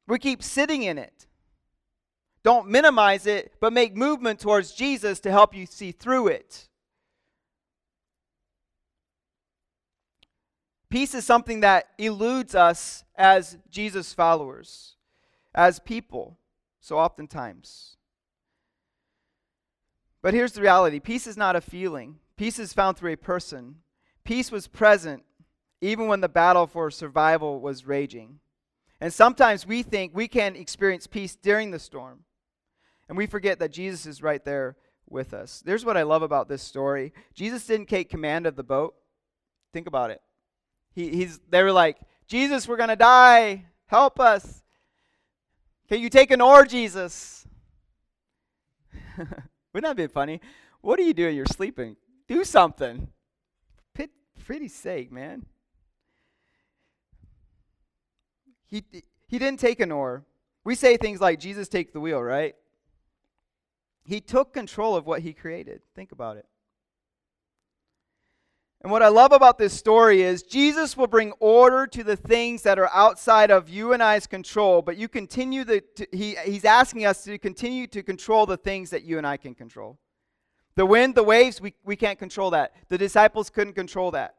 We 0.07 0.19
keep 0.19 0.43
sitting 0.43 0.83
in 0.83 0.97
it. 0.97 1.27
Don't 2.43 2.69
minimize 2.69 3.27
it, 3.27 3.53
but 3.59 3.73
make 3.73 3.95
movement 3.95 4.39
towards 4.39 4.71
Jesus 4.71 5.19
to 5.21 5.31
help 5.31 5.55
you 5.55 5.65
see 5.65 5.91
through 5.91 6.27
it. 6.27 6.67
Peace 10.89 11.13
is 11.13 11.25
something 11.25 11.61
that 11.61 11.87
eludes 11.97 12.53
us 12.53 13.05
as 13.15 13.57
Jesus 13.69 14.13
followers, 14.13 14.95
as 15.55 15.79
people, 15.79 16.37
so 16.81 16.97
oftentimes. 16.97 17.95
But 20.21 20.33
here's 20.33 20.51
the 20.51 20.61
reality 20.61 20.99
peace 20.99 21.27
is 21.27 21.37
not 21.37 21.55
a 21.55 21.61
feeling, 21.61 22.17
peace 22.35 22.59
is 22.59 22.73
found 22.73 22.97
through 22.97 23.13
a 23.13 23.17
person. 23.17 23.77
Peace 24.23 24.51
was 24.51 24.67
present 24.67 25.23
even 25.81 26.07
when 26.07 26.21
the 26.21 26.29
battle 26.29 26.67
for 26.67 26.91
survival 26.91 27.59
was 27.59 27.87
raging. 27.87 28.39
And 28.99 29.11
sometimes 29.11 29.65
we 29.65 29.81
think 29.81 30.11
we 30.13 30.27
can 30.27 30.55
experience 30.55 31.07
peace 31.07 31.35
during 31.35 31.71
the 31.71 31.79
storm. 31.79 32.19
And 33.11 33.17
we 33.17 33.25
forget 33.25 33.59
that 33.59 33.73
Jesus 33.73 34.05
is 34.05 34.23
right 34.23 34.41
there 34.45 34.77
with 35.09 35.33
us. 35.33 35.61
There's 35.65 35.83
what 35.83 35.97
I 35.97 36.03
love 36.03 36.21
about 36.21 36.47
this 36.47 36.61
story 36.61 37.11
Jesus 37.33 37.67
didn't 37.67 37.89
take 37.89 38.09
command 38.09 38.47
of 38.47 38.55
the 38.55 38.63
boat. 38.63 38.95
Think 39.73 39.85
about 39.85 40.11
it. 40.11 40.21
He, 40.93 41.09
he's, 41.09 41.37
they 41.49 41.61
were 41.61 41.73
like, 41.73 41.97
Jesus, 42.25 42.69
we're 42.69 42.77
going 42.77 42.87
to 42.87 42.95
die. 42.95 43.65
Help 43.87 44.17
us. 44.17 44.63
Can 45.89 45.99
you 45.99 46.09
take 46.09 46.31
an 46.31 46.39
oar, 46.39 46.63
Jesus? 46.63 47.45
Wouldn't 49.17 49.33
that 49.73 49.97
be 49.97 50.07
funny? 50.07 50.39
What 50.79 50.97
are 50.97 51.03
you 51.03 51.13
doing? 51.13 51.35
You're 51.35 51.45
sleeping. 51.47 51.97
Do 52.29 52.45
something. 52.45 53.09
Pit, 53.93 54.09
pretty 54.45 54.69
sake, 54.69 55.11
man. 55.11 55.45
He, 58.69 58.85
he 59.27 59.37
didn't 59.37 59.59
take 59.59 59.81
an 59.81 59.91
oar. 59.91 60.23
We 60.63 60.75
say 60.75 60.95
things 60.95 61.19
like, 61.19 61.41
Jesus, 61.41 61.67
take 61.67 61.91
the 61.91 61.99
wheel, 61.99 62.23
right? 62.23 62.55
He 64.03 64.21
took 64.21 64.53
control 64.53 64.95
of 64.95 65.05
what 65.05 65.21
he 65.21 65.33
created. 65.33 65.81
Think 65.95 66.11
about 66.11 66.37
it. 66.37 66.45
And 68.83 68.91
what 68.91 69.03
I 69.03 69.09
love 69.09 69.31
about 69.31 69.59
this 69.59 69.73
story 69.73 70.23
is 70.23 70.41
Jesus 70.41 70.97
will 70.97 71.05
bring 71.05 71.33
order 71.39 71.85
to 71.85 72.03
the 72.03 72.15
things 72.15 72.63
that 72.63 72.79
are 72.79 72.89
outside 72.91 73.51
of 73.51 73.69
you 73.69 73.93
and 73.93 74.01
I's 74.01 74.25
control, 74.25 74.81
but 74.81 74.97
you 74.97 75.07
continue 75.07 75.63
the, 75.63 75.83
to, 75.97 76.07
he, 76.11 76.35
he's 76.45 76.65
asking 76.65 77.05
us 77.05 77.23
to 77.25 77.37
continue 77.37 77.85
to 77.87 78.01
control 78.01 78.47
the 78.47 78.57
things 78.57 78.89
that 78.89 79.03
you 79.03 79.19
and 79.19 79.27
I 79.27 79.37
can 79.37 79.53
control. 79.53 79.99
The 80.75 80.85
wind, 80.85 81.13
the 81.13 81.23
waves, 81.23 81.61
we, 81.61 81.75
we 81.83 81.95
can't 81.95 82.17
control 82.17 82.49
that. 82.51 82.73
The 82.89 82.97
disciples 82.97 83.51
couldn't 83.51 83.73
control 83.73 84.09
that. 84.11 84.35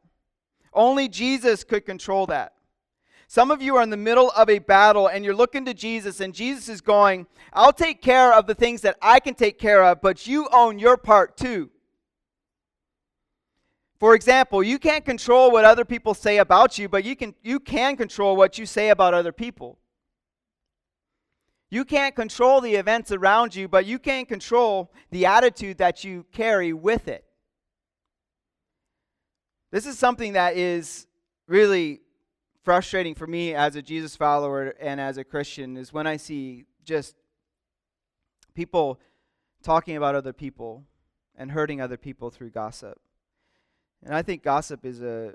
Only 0.72 1.08
Jesus 1.08 1.62
could 1.62 1.86
control 1.86 2.26
that. 2.26 2.54
Some 3.32 3.50
of 3.50 3.62
you 3.62 3.76
are 3.76 3.82
in 3.82 3.88
the 3.88 3.96
middle 3.96 4.30
of 4.32 4.50
a 4.50 4.58
battle 4.58 5.06
and 5.06 5.24
you're 5.24 5.34
looking 5.34 5.64
to 5.64 5.72
Jesus, 5.72 6.20
and 6.20 6.34
Jesus 6.34 6.68
is 6.68 6.82
going, 6.82 7.26
I'll 7.54 7.72
take 7.72 8.02
care 8.02 8.30
of 8.30 8.46
the 8.46 8.54
things 8.54 8.82
that 8.82 8.98
I 9.00 9.20
can 9.20 9.32
take 9.32 9.58
care 9.58 9.82
of, 9.82 10.02
but 10.02 10.26
you 10.26 10.50
own 10.52 10.78
your 10.78 10.98
part 10.98 11.38
too. 11.38 11.70
For 13.98 14.14
example, 14.14 14.62
you 14.62 14.78
can't 14.78 15.02
control 15.02 15.50
what 15.50 15.64
other 15.64 15.86
people 15.86 16.12
say 16.12 16.36
about 16.36 16.76
you, 16.76 16.90
but 16.90 17.04
you 17.04 17.16
can, 17.16 17.34
you 17.42 17.58
can 17.58 17.96
control 17.96 18.36
what 18.36 18.58
you 18.58 18.66
say 18.66 18.90
about 18.90 19.14
other 19.14 19.32
people. 19.32 19.78
You 21.70 21.86
can't 21.86 22.14
control 22.14 22.60
the 22.60 22.74
events 22.74 23.12
around 23.12 23.54
you, 23.54 23.66
but 23.66 23.86
you 23.86 23.98
can 23.98 24.26
control 24.26 24.92
the 25.10 25.24
attitude 25.24 25.78
that 25.78 26.04
you 26.04 26.26
carry 26.32 26.74
with 26.74 27.08
it. 27.08 27.24
This 29.70 29.86
is 29.86 29.98
something 29.98 30.34
that 30.34 30.54
is 30.58 31.06
really 31.48 32.02
frustrating 32.62 33.14
for 33.14 33.26
me 33.26 33.54
as 33.54 33.76
a 33.76 33.82
Jesus 33.82 34.16
follower 34.16 34.74
and 34.80 35.00
as 35.00 35.18
a 35.18 35.24
Christian 35.24 35.76
is 35.76 35.92
when 35.92 36.06
I 36.06 36.16
see 36.16 36.64
just 36.84 37.16
People 38.54 39.00
talking 39.62 39.96
about 39.96 40.14
other 40.14 40.32
people 40.32 40.84
and 41.36 41.50
hurting 41.50 41.80
other 41.80 41.96
people 41.96 42.30
through 42.30 42.50
gossip. 42.50 42.98
And 44.04 44.14
I 44.14 44.22
think 44.22 44.42
gossip 44.42 44.84
is 44.84 45.00
a 45.00 45.34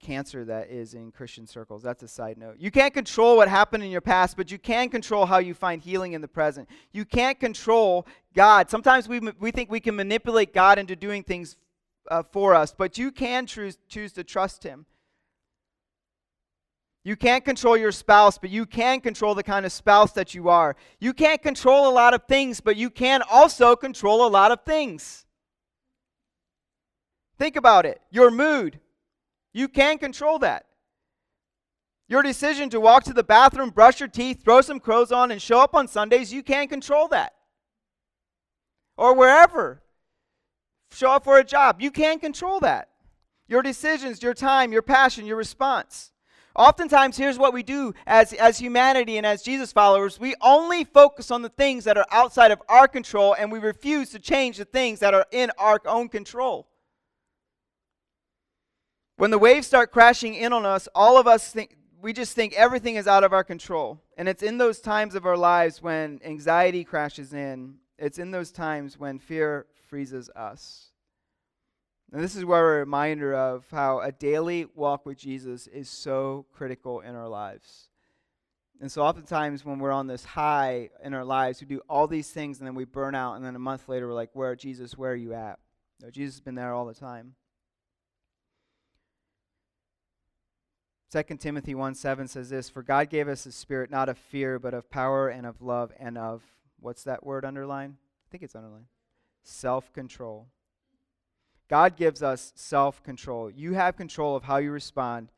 cancer 0.00 0.44
that 0.44 0.70
is 0.70 0.94
in 0.94 1.12
Christian 1.12 1.46
circles. 1.46 1.82
That's 1.82 2.02
a 2.02 2.08
side 2.08 2.38
note. 2.38 2.56
You 2.58 2.70
can't 2.70 2.94
control 2.94 3.36
what 3.36 3.48
happened 3.48 3.84
in 3.84 3.90
your 3.90 4.00
past, 4.00 4.36
but 4.36 4.50
you 4.50 4.58
can 4.58 4.88
control 4.88 5.26
how 5.26 5.38
you 5.38 5.54
find 5.54 5.82
healing 5.82 6.14
in 6.14 6.20
the 6.20 6.28
present. 6.28 6.68
You 6.92 7.04
can't 7.04 7.38
control 7.38 8.06
God. 8.34 8.70
Sometimes 8.70 9.08
we, 9.08 9.20
we 9.38 9.50
think 9.50 9.70
we 9.70 9.80
can 9.80 9.94
manipulate 9.96 10.54
God 10.54 10.78
into 10.78 10.96
doing 10.96 11.22
things 11.22 11.56
uh, 12.10 12.22
for 12.32 12.54
us, 12.54 12.74
but 12.76 12.96
you 12.96 13.10
can 13.10 13.46
choose, 13.46 13.76
choose 13.88 14.12
to 14.12 14.24
trust 14.24 14.64
Him. 14.64 14.86
You 17.04 17.16
can't 17.16 17.44
control 17.44 17.76
your 17.76 17.92
spouse, 17.92 18.38
but 18.38 18.50
you 18.50 18.66
can 18.66 19.00
control 19.00 19.34
the 19.34 19.42
kind 19.42 19.64
of 19.64 19.72
spouse 19.72 20.12
that 20.12 20.34
you 20.34 20.48
are. 20.48 20.76
You 21.00 21.12
can't 21.12 21.40
control 21.40 21.88
a 21.88 21.94
lot 21.94 22.12
of 22.12 22.24
things, 22.28 22.60
but 22.60 22.76
you 22.76 22.90
can 22.90 23.22
also 23.30 23.76
control 23.76 24.26
a 24.26 24.28
lot 24.28 24.52
of 24.52 24.60
things. 24.64 25.24
Think 27.38 27.56
about 27.56 27.86
it. 27.86 28.00
Your 28.10 28.30
mood. 28.30 28.80
You 29.52 29.68
can 29.68 29.98
control 29.98 30.38
that. 30.40 30.66
Your 32.08 32.22
decision 32.22 32.70
to 32.70 32.80
walk 32.80 33.04
to 33.04 33.12
the 33.12 33.22
bathroom, 33.22 33.70
brush 33.70 34.00
your 34.00 34.08
teeth, 34.08 34.42
throw 34.42 34.60
some 34.60 34.80
clothes 34.80 35.12
on, 35.12 35.30
and 35.30 35.40
show 35.40 35.60
up 35.60 35.74
on 35.74 35.86
Sundays, 35.86 36.32
you 36.32 36.42
can 36.42 36.66
control 36.66 37.06
that. 37.08 37.34
Or 38.96 39.14
wherever. 39.14 39.82
Show 40.90 41.12
up 41.12 41.24
for 41.24 41.38
a 41.38 41.44
job. 41.44 41.80
You 41.80 41.90
can 41.90 42.18
control 42.18 42.60
that. 42.60 42.88
Your 43.46 43.62
decisions, 43.62 44.22
your 44.22 44.34
time, 44.34 44.72
your 44.72 44.82
passion, 44.82 45.26
your 45.26 45.36
response. 45.36 46.12
Oftentimes, 46.56 47.16
here's 47.16 47.38
what 47.38 47.52
we 47.52 47.62
do 47.62 47.94
as, 48.06 48.32
as 48.32 48.58
humanity 48.58 49.16
and 49.16 49.26
as 49.26 49.42
Jesus 49.42 49.72
followers 49.72 50.18
we 50.18 50.34
only 50.40 50.82
focus 50.84 51.30
on 51.30 51.42
the 51.42 51.48
things 51.48 51.84
that 51.84 51.96
are 51.96 52.06
outside 52.10 52.50
of 52.50 52.60
our 52.68 52.88
control 52.88 53.34
and 53.38 53.52
we 53.52 53.58
refuse 53.58 54.10
to 54.10 54.18
change 54.18 54.56
the 54.56 54.64
things 54.64 55.00
that 55.00 55.14
are 55.14 55.26
in 55.30 55.50
our 55.58 55.80
own 55.86 56.08
control. 56.08 56.66
When 59.16 59.30
the 59.30 59.38
waves 59.38 59.66
start 59.66 59.90
crashing 59.90 60.34
in 60.34 60.52
on 60.52 60.64
us, 60.64 60.88
all 60.94 61.18
of 61.18 61.26
us 61.26 61.50
think, 61.50 61.76
we 62.00 62.12
just 62.12 62.34
think 62.34 62.54
everything 62.54 62.94
is 62.94 63.08
out 63.08 63.24
of 63.24 63.32
our 63.32 63.42
control. 63.42 64.00
And 64.16 64.28
it's 64.28 64.44
in 64.44 64.58
those 64.58 64.80
times 64.80 65.16
of 65.16 65.26
our 65.26 65.36
lives 65.36 65.82
when 65.82 66.20
anxiety 66.24 66.84
crashes 66.84 67.32
in, 67.32 67.74
it's 67.98 68.18
in 68.18 68.30
those 68.30 68.52
times 68.52 68.98
when 68.98 69.18
fear 69.18 69.66
freezes 69.86 70.30
us. 70.30 70.87
And 72.12 72.22
this 72.22 72.36
is 72.36 72.44
where 72.44 72.76
a 72.76 72.78
reminder 72.78 73.34
of 73.34 73.66
how 73.70 74.00
a 74.00 74.10
daily 74.10 74.66
walk 74.74 75.04
with 75.04 75.18
Jesus 75.18 75.66
is 75.66 75.90
so 75.90 76.46
critical 76.52 77.00
in 77.00 77.14
our 77.14 77.28
lives. 77.28 77.90
And 78.80 78.90
so, 78.90 79.02
oftentimes, 79.02 79.64
when 79.64 79.78
we're 79.78 79.92
on 79.92 80.06
this 80.06 80.24
high 80.24 80.90
in 81.02 81.12
our 81.12 81.24
lives, 81.24 81.60
we 81.60 81.66
do 81.66 81.82
all 81.88 82.06
these 82.06 82.30
things 82.30 82.58
and 82.58 82.66
then 82.66 82.74
we 82.74 82.84
burn 82.84 83.14
out. 83.14 83.34
And 83.34 83.44
then 83.44 83.56
a 83.56 83.58
month 83.58 83.88
later, 83.88 84.06
we're 84.06 84.14
like, 84.14 84.30
Where, 84.34 84.54
Jesus, 84.54 84.96
where 84.96 85.12
are 85.12 85.16
you 85.16 85.34
at? 85.34 85.58
No, 86.00 86.10
Jesus 86.10 86.36
has 86.36 86.40
been 86.40 86.54
there 86.54 86.72
all 86.72 86.86
the 86.86 86.94
time. 86.94 87.34
2 91.10 91.22
Timothy 91.38 91.74
1 91.74 91.94
7 91.94 92.28
says 92.28 92.50
this 92.50 92.68
For 92.68 92.82
God 92.82 93.10
gave 93.10 93.28
us 93.28 93.46
a 93.46 93.52
spirit 93.52 93.90
not 93.90 94.08
of 94.08 94.16
fear, 94.16 94.58
but 94.58 94.74
of 94.74 94.90
power 94.90 95.28
and 95.28 95.46
of 95.46 95.60
love 95.60 95.92
and 95.98 96.16
of, 96.16 96.42
what's 96.78 97.02
that 97.04 97.24
word 97.24 97.44
underlined? 97.44 97.96
I 97.98 98.30
think 98.30 98.42
it's 98.42 98.54
underlined. 98.54 98.86
Self 99.42 99.92
control. 99.92 100.48
God 101.68 101.96
gives 101.96 102.22
us 102.22 102.52
self 102.54 103.02
control. 103.02 103.50
You 103.50 103.74
have 103.74 103.96
control 103.96 104.34
of 104.34 104.44
how 104.44 104.56
you 104.56 104.70
respond 104.70 105.30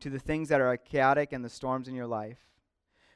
to 0.00 0.10
the 0.10 0.18
things 0.18 0.48
that 0.48 0.60
are 0.60 0.76
chaotic 0.76 1.32
and 1.32 1.44
the 1.44 1.48
storms 1.48 1.88
in 1.88 1.94
your 1.94 2.06
life. 2.06 2.38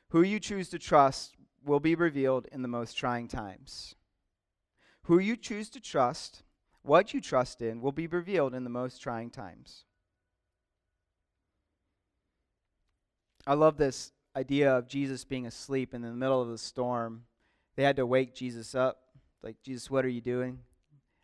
Who 0.08 0.22
you 0.22 0.40
choose 0.40 0.68
to 0.70 0.78
trust 0.78 1.36
will 1.64 1.80
be 1.80 1.94
revealed 1.94 2.46
in 2.52 2.62
the 2.62 2.68
most 2.68 2.94
trying 2.94 3.28
times. 3.28 3.94
Who 5.04 5.18
you 5.18 5.36
choose 5.36 5.68
to 5.70 5.80
trust, 5.80 6.42
what 6.82 7.12
you 7.12 7.20
trust 7.20 7.60
in, 7.60 7.80
will 7.80 7.92
be 7.92 8.06
revealed 8.06 8.54
in 8.54 8.64
the 8.64 8.70
most 8.70 8.98
trying 8.98 9.30
times. 9.30 9.84
I 13.46 13.54
love 13.54 13.76
this 13.76 14.12
idea 14.36 14.76
of 14.76 14.86
Jesus 14.86 15.24
being 15.24 15.46
asleep 15.46 15.92
in 15.92 16.02
the 16.02 16.12
middle 16.12 16.40
of 16.40 16.48
the 16.48 16.58
storm. 16.58 17.24
They 17.74 17.82
had 17.82 17.96
to 17.96 18.06
wake 18.06 18.34
Jesus 18.34 18.74
up. 18.74 18.98
Like, 19.42 19.56
Jesus, 19.62 19.90
what 19.90 20.04
are 20.04 20.08
you 20.08 20.20
doing? 20.20 20.60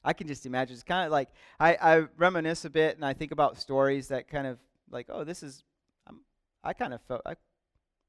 I 0.07 0.13
can 0.13 0.29
just 0.29 0.47
imagine. 0.47 0.75
It's 0.75 0.85
kind 0.85 1.05
of 1.05 1.11
like 1.11 1.31
I, 1.59 1.77
I 1.83 2.05
reminisce 2.17 2.65
a 2.65 2.71
bit 2.71 2.95
and 2.95 3.05
I 3.05 3.13
think 3.13 3.33
about 3.33 3.59
stories 3.59 4.07
that 4.09 4.29
kind 4.29 4.47
of 4.47 4.59
like, 4.89 5.07
oh, 5.11 5.25
this 5.25 5.43
is, 5.43 5.65
I'm, 6.07 6.21
I 6.63 6.73
kind 6.75 6.95
of 6.95 7.03
felt, 7.03 7.23
I, 7.27 7.35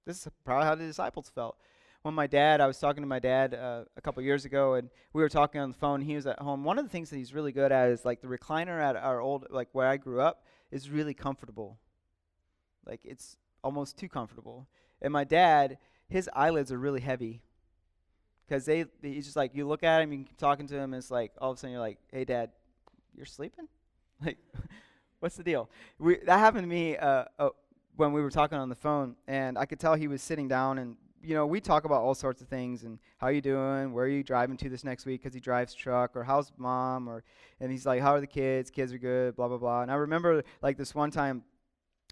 this 0.06 0.26
is 0.26 0.32
probably 0.46 0.68
how 0.68 0.76
the 0.76 0.86
disciples 0.86 1.32
felt. 1.34 1.58
When 2.04 2.14
my 2.14 2.28
dad, 2.28 2.62
I 2.62 2.68
was 2.68 2.78
talking 2.78 3.02
to 3.02 3.08
my 3.08 3.18
dad 3.18 3.56
uh, 3.56 3.86
a 3.98 4.02
couple 4.02 4.22
years 4.22 4.46
ago, 4.46 4.76
and 4.76 4.90
we 5.12 5.24
were 5.24 5.28
talking 5.28 5.60
on 5.60 5.70
the 5.70 5.78
phone. 5.78 6.00
He 6.00 6.16
was 6.16 6.28
at 6.28 6.40
home. 6.40 6.64
One 6.64 6.78
of 6.78 6.86
the 6.86 6.90
things 6.90 7.10
that 7.10 7.18
he's 7.18 7.34
really 7.34 7.52
good 7.52 7.72
at 7.72 7.90
is 7.90 8.06
like 8.06 8.22
the 8.22 8.28
recliner 8.28 8.80
at 8.80 8.96
our 8.96 9.20
old, 9.20 9.48
like 9.50 9.70
where 9.72 9.88
I 9.88 9.98
grew 9.98 10.22
up, 10.22 10.46
is 10.72 10.92
really 10.92 11.16
comfortable. 11.16 11.80
Like 12.86 13.02
it's 13.04 13.36
almost 13.64 13.98
too 13.98 14.08
comfortable. 14.08 14.68
And 15.02 15.12
my 15.12 15.24
dad, 15.24 15.80
his 16.08 16.30
eyelids 16.34 16.72
are 16.72 16.78
really 16.78 17.02
heavy 17.02 17.42
because 18.48 18.66
they 18.66 18.86
he's 19.02 19.26
just 19.26 19.36
like 19.36 19.56
you 19.56 19.68
look 19.68 19.84
at 19.84 20.02
him, 20.02 20.12
you 20.12 20.20
keep 20.20 20.38
talking 20.38 20.68
to 20.68 20.76
him, 20.76 20.94
and 20.94 20.96
it's 20.96 21.12
like 21.12 21.32
all 21.40 21.52
of 21.52 21.58
a 21.58 21.60
sudden 21.60 21.72
you're 21.72 21.82
like, 21.82 21.98
"Hey, 22.12 22.26
Dad, 22.26 22.52
you're 23.16 23.26
sleeping? 23.26 23.68
Like, 24.26 24.40
what's 25.20 25.36
the 25.36 25.44
deal?" 25.44 25.70
We, 26.00 26.18
that 26.26 26.40
happened 26.40 26.64
to 26.64 26.68
me 26.68 26.98
uh, 26.98 27.26
uh, 27.38 27.50
when 27.98 28.14
we 28.14 28.22
were 28.22 28.32
talking 28.32 28.58
on 28.58 28.68
the 28.68 28.76
phone, 28.76 29.16
and 29.28 29.56
I 29.56 29.66
could 29.66 29.80
tell 29.80 29.94
he 29.94 30.08
was 30.08 30.24
sitting 30.24 30.48
down, 30.48 30.80
and 30.80 30.96
you 31.22 31.36
know 31.36 31.46
we 31.46 31.62
talk 31.62 31.86
about 31.86 32.02
all 32.02 32.16
sorts 32.16 32.42
of 32.42 32.48
things 32.48 32.84
and 32.84 32.98
how 33.20 33.28
you 33.28 33.42
doing, 33.42 33.94
where 33.94 34.06
are 34.06 34.10
you 34.10 34.24
driving 34.24 34.58
to 34.58 34.70
this 34.70 34.84
next 34.84 35.06
week 35.06 35.22
because 35.22 35.36
he 35.36 35.40
drives 35.40 35.76
truck, 35.76 36.16
or 36.16 36.24
how's 36.24 36.52
mom, 36.58 37.08
or 37.08 37.24
and 37.60 37.72
he's 37.72 37.86
like, 37.86 38.02
"How 38.02 38.14
are 38.14 38.20
the 38.20 38.26
kids? 38.26 38.72
Kids 38.72 38.92
are 38.92 38.98
good." 38.98 39.36
Blah 39.36 39.50
blah 39.50 39.58
blah. 39.58 39.82
And 39.84 39.92
I 39.92 39.96
remember 39.96 40.44
like 40.64 40.78
this 40.78 40.96
one 40.96 41.12
time 41.12 41.44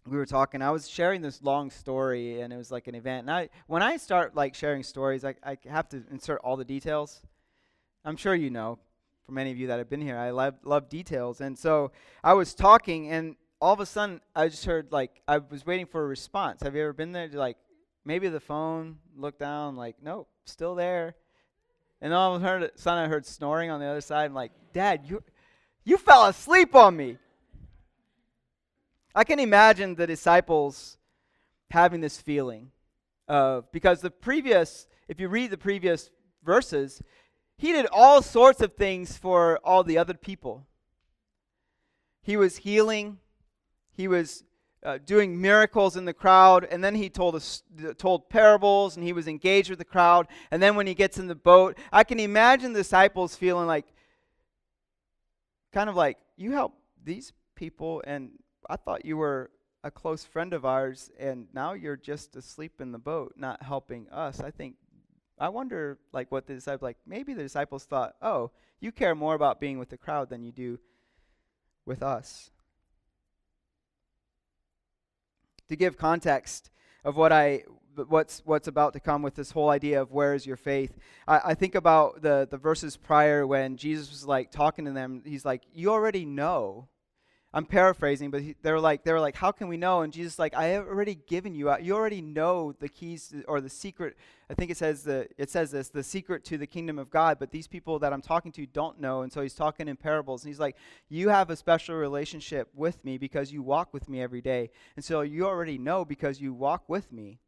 we 0.08 0.18
were 0.18 0.26
talking 0.26 0.62
i 0.62 0.70
was 0.70 0.88
sharing 0.88 1.22
this 1.22 1.42
long 1.42 1.70
story 1.70 2.42
and 2.42 2.54
it 2.54 2.58
was 2.58 2.72
like 2.72 2.88
an 2.88 2.96
event 2.96 3.22
and 3.22 3.32
i 3.32 3.50
when 3.68 3.82
i 3.82 3.98
start 3.98 4.36
like 4.36 4.54
sharing 4.54 4.84
stories 4.84 5.26
i, 5.26 5.34
I 5.44 5.58
have 5.68 5.90
to 5.90 6.04
insert 6.12 6.42
all 6.44 6.58
the 6.58 6.66
details. 6.66 7.22
I'm 8.04 8.18
sure 8.18 8.36
you 8.36 8.52
know 8.52 8.78
for 9.26 9.32
many 9.32 9.52
of 9.52 9.58
you 9.58 9.68
that 9.68 9.80
have 9.80 9.90
been 9.90 10.02
here 10.02 10.18
i 10.18 10.30
love, 10.30 10.56
love 10.64 10.90
details 10.90 11.42
and 11.42 11.58
so 11.58 11.92
i 12.24 12.34
was 12.34 12.54
talking 12.54 13.10
and 13.10 13.36
all 13.60 13.74
of 13.74 13.80
a 13.80 13.86
sudden 13.86 14.22
i 14.36 14.48
just 14.48 14.66
heard 14.66 14.92
like 14.92 15.22
i 15.28 15.40
was 15.40 15.66
waiting 15.66 15.86
for 15.86 16.04
a 16.04 16.08
response. 16.08 16.62
Have 16.62 16.76
you 16.76 16.84
ever 16.84 16.94
been 16.94 17.12
there 17.12 17.28
like 17.30 17.58
maybe 18.04 18.28
the 18.30 18.40
phone 18.40 18.98
look 19.18 19.40
down 19.40 19.76
like 19.76 19.96
nope 20.04 20.28
still 20.46 20.76
there 20.76 21.16
and 22.02 22.14
all 22.14 22.36
of 22.36 22.44
a 22.44 22.72
sudden 22.76 23.04
i 23.04 23.08
heard 23.08 23.26
snoring 23.26 23.72
on 23.72 23.80
the 23.80 23.88
other 23.88 24.02
side 24.02 24.26
i'm 24.26 24.34
like 24.36 24.52
dad 24.72 25.02
you 25.06 25.24
you 25.84 25.98
fell 25.98 26.26
asleep 26.26 26.76
on 26.76 26.96
me 26.96 27.18
I 29.16 29.24
can 29.24 29.40
imagine 29.40 29.96
the 29.96 30.06
disciples 30.06 30.98
having 31.72 32.02
this 32.02 32.20
feeling 32.20 32.72
of, 33.30 33.72
because 33.72 34.02
the 34.02 34.12
previous, 34.12 34.88
if 35.08 35.22
you 35.22 35.30
read 35.30 35.52
the 35.52 35.58
previous 35.58 36.10
verses, 36.44 37.02
he 37.58 37.72
did 37.72 37.88
all 37.94 38.22
sorts 38.22 38.62
of 38.62 38.74
things 38.74 39.16
for 39.16 39.60
all 39.64 39.84
the 39.86 39.98
other 39.98 40.14
people. 40.14 40.68
He 42.22 42.36
was 42.36 42.58
healing, 42.58 43.20
he 43.94 44.10
was 44.10 44.44
uh, 44.84 45.00
doing 45.04 45.42
miracles 45.42 45.96
in 45.96 46.06
the 46.06 46.14
crowd, 46.14 46.68
and 46.70 46.84
then 46.84 46.96
he 46.96 47.10
told 47.10 47.36
us 47.36 47.64
told 47.98 48.30
parables, 48.30 48.98
and 48.98 49.06
he 49.06 49.14
was 49.14 49.28
engaged 49.28 49.70
with 49.70 49.80
the 49.80 49.86
crowd. 49.86 50.28
And 50.52 50.62
then 50.62 50.76
when 50.76 50.88
he 50.88 50.94
gets 50.94 51.18
in 51.18 51.28
the 51.28 51.36
boat, 51.36 51.78
I 51.92 52.04
can 52.04 52.20
imagine 52.20 52.74
the 52.74 52.82
disciples 52.82 53.36
feeling 53.36 53.66
like, 53.66 53.86
kind 55.72 55.90
of 55.90 55.96
like, 55.96 56.18
you 56.36 56.52
help 56.52 56.74
these 57.04 57.32
people, 57.56 58.04
and 58.06 58.32
I 58.70 58.76
thought 58.76 59.06
you 59.06 59.18
were 59.18 59.52
a 59.84 59.92
close 59.92 60.24
friend 60.24 60.54
of 60.54 60.66
ours, 60.66 61.12
and 61.20 61.48
now 61.54 61.74
you're 61.74 61.98
just 61.98 62.36
asleep 62.36 62.82
in 62.82 62.92
the 62.92 62.98
boat, 62.98 63.34
not 63.38 63.62
helping 63.62 64.10
us. 64.10 64.40
I 64.40 64.52
think, 64.52 64.76
I 65.38 65.50
wonder, 65.50 66.00
like, 66.12 66.32
what 66.32 66.48
the 66.48 66.56
disciples, 66.56 66.82
like, 66.82 66.98
maybe 67.06 67.34
the 67.34 67.44
disciples 67.44 67.86
thought, 67.86 68.16
oh, 68.22 68.52
you 68.80 68.92
care 68.92 69.14
more 69.16 69.36
about 69.36 69.60
being 69.60 69.78
with 69.78 69.90
the 69.90 69.98
crowd 69.98 70.30
than 70.30 70.44
you 70.44 70.52
do 70.52 70.80
with 71.86 72.02
us. 72.02 72.50
To 75.70 75.76
give 75.76 75.98
context 75.98 76.72
of 77.04 77.16
what 77.16 77.32
I 77.32 77.64
what's 78.08 78.42
what's 78.46 78.68
about 78.68 78.94
to 78.94 79.00
come 79.00 79.22
with 79.22 79.36
this 79.36 79.52
whole 79.52 79.70
idea 79.70 80.02
of 80.02 80.12
where 80.12 80.34
is 80.34 80.46
your 80.46 80.58
faith. 80.58 80.98
I, 81.28 81.42
I 81.46 81.54
think 81.54 81.76
about 81.76 82.22
the 82.22 82.48
the 82.50 82.58
verses 82.58 82.98
prior 82.98 83.48
when 83.48 83.78
Jesus 83.78 84.10
was 84.12 84.26
like 84.26 84.52
talking 84.52 84.86
to 84.86 84.92
them. 84.92 85.24
He's 85.26 85.46
like, 85.46 85.64
you 85.74 85.92
already 85.92 86.26
know 86.26 86.90
I'm 87.56 87.66
paraphrasing, 87.66 88.32
but 88.32 88.42
he, 88.42 88.56
they 88.62 88.72
were 88.74 88.82
like, 88.82 89.06
they 89.06 89.14
were 89.14 89.20
like, 89.22 89.38
how 89.38 89.54
can 89.54 89.70
we 89.70 89.78
know? 89.78 90.02
And 90.02 90.12
Jesus 90.12 90.38
like, 90.38 90.54
I 90.54 90.66
have 90.66 90.86
already 90.86 91.16
given 91.16 91.56
you. 91.56 91.74
You 91.80 91.96
already 91.96 92.22
know 92.22 92.74
the 92.74 92.90
keys 92.90 93.34
or 93.48 93.62
the 93.62 93.70
secret. 93.70 94.18
I 94.50 94.56
think 94.56 94.72
it 94.72 94.78
says 94.78 95.04
the 95.04 95.30
it 95.38 95.50
says 95.50 95.72
this, 95.72 95.88
the 95.88 96.04
secret 96.04 96.44
to 96.46 96.58
the 96.58 96.68
kingdom 96.68 97.00
of 97.00 97.10
God. 97.10 97.40
But 97.40 97.52
these 97.52 97.66
people 97.66 97.98
that 98.00 98.12
I'm 98.12 98.22
talking 98.22 98.52
to 98.52 98.66
don't 98.66 99.00
know, 99.00 99.22
and 99.22 99.32
so 99.32 99.42
he's 99.42 99.54
talking 99.54 99.88
in 99.88 99.96
parables. 99.96 100.44
And 100.44 100.50
he's 100.50 100.60
like, 100.60 100.76
you 101.08 101.30
have 101.30 101.50
a 101.50 101.56
special 101.56 101.96
relationship 101.96 102.68
with 102.76 103.04
me 103.06 103.18
because 103.18 103.54
you 103.54 103.64
walk 103.64 103.94
with 103.94 104.10
me 104.10 104.22
every 104.22 104.42
day, 104.42 104.70
and 104.98 105.06
so 105.06 105.22
you 105.22 105.48
already 105.48 105.78
know 105.78 106.04
because 106.04 106.42
you 106.42 106.54
walk 106.54 106.84
with 106.90 107.10
me. 107.14 107.40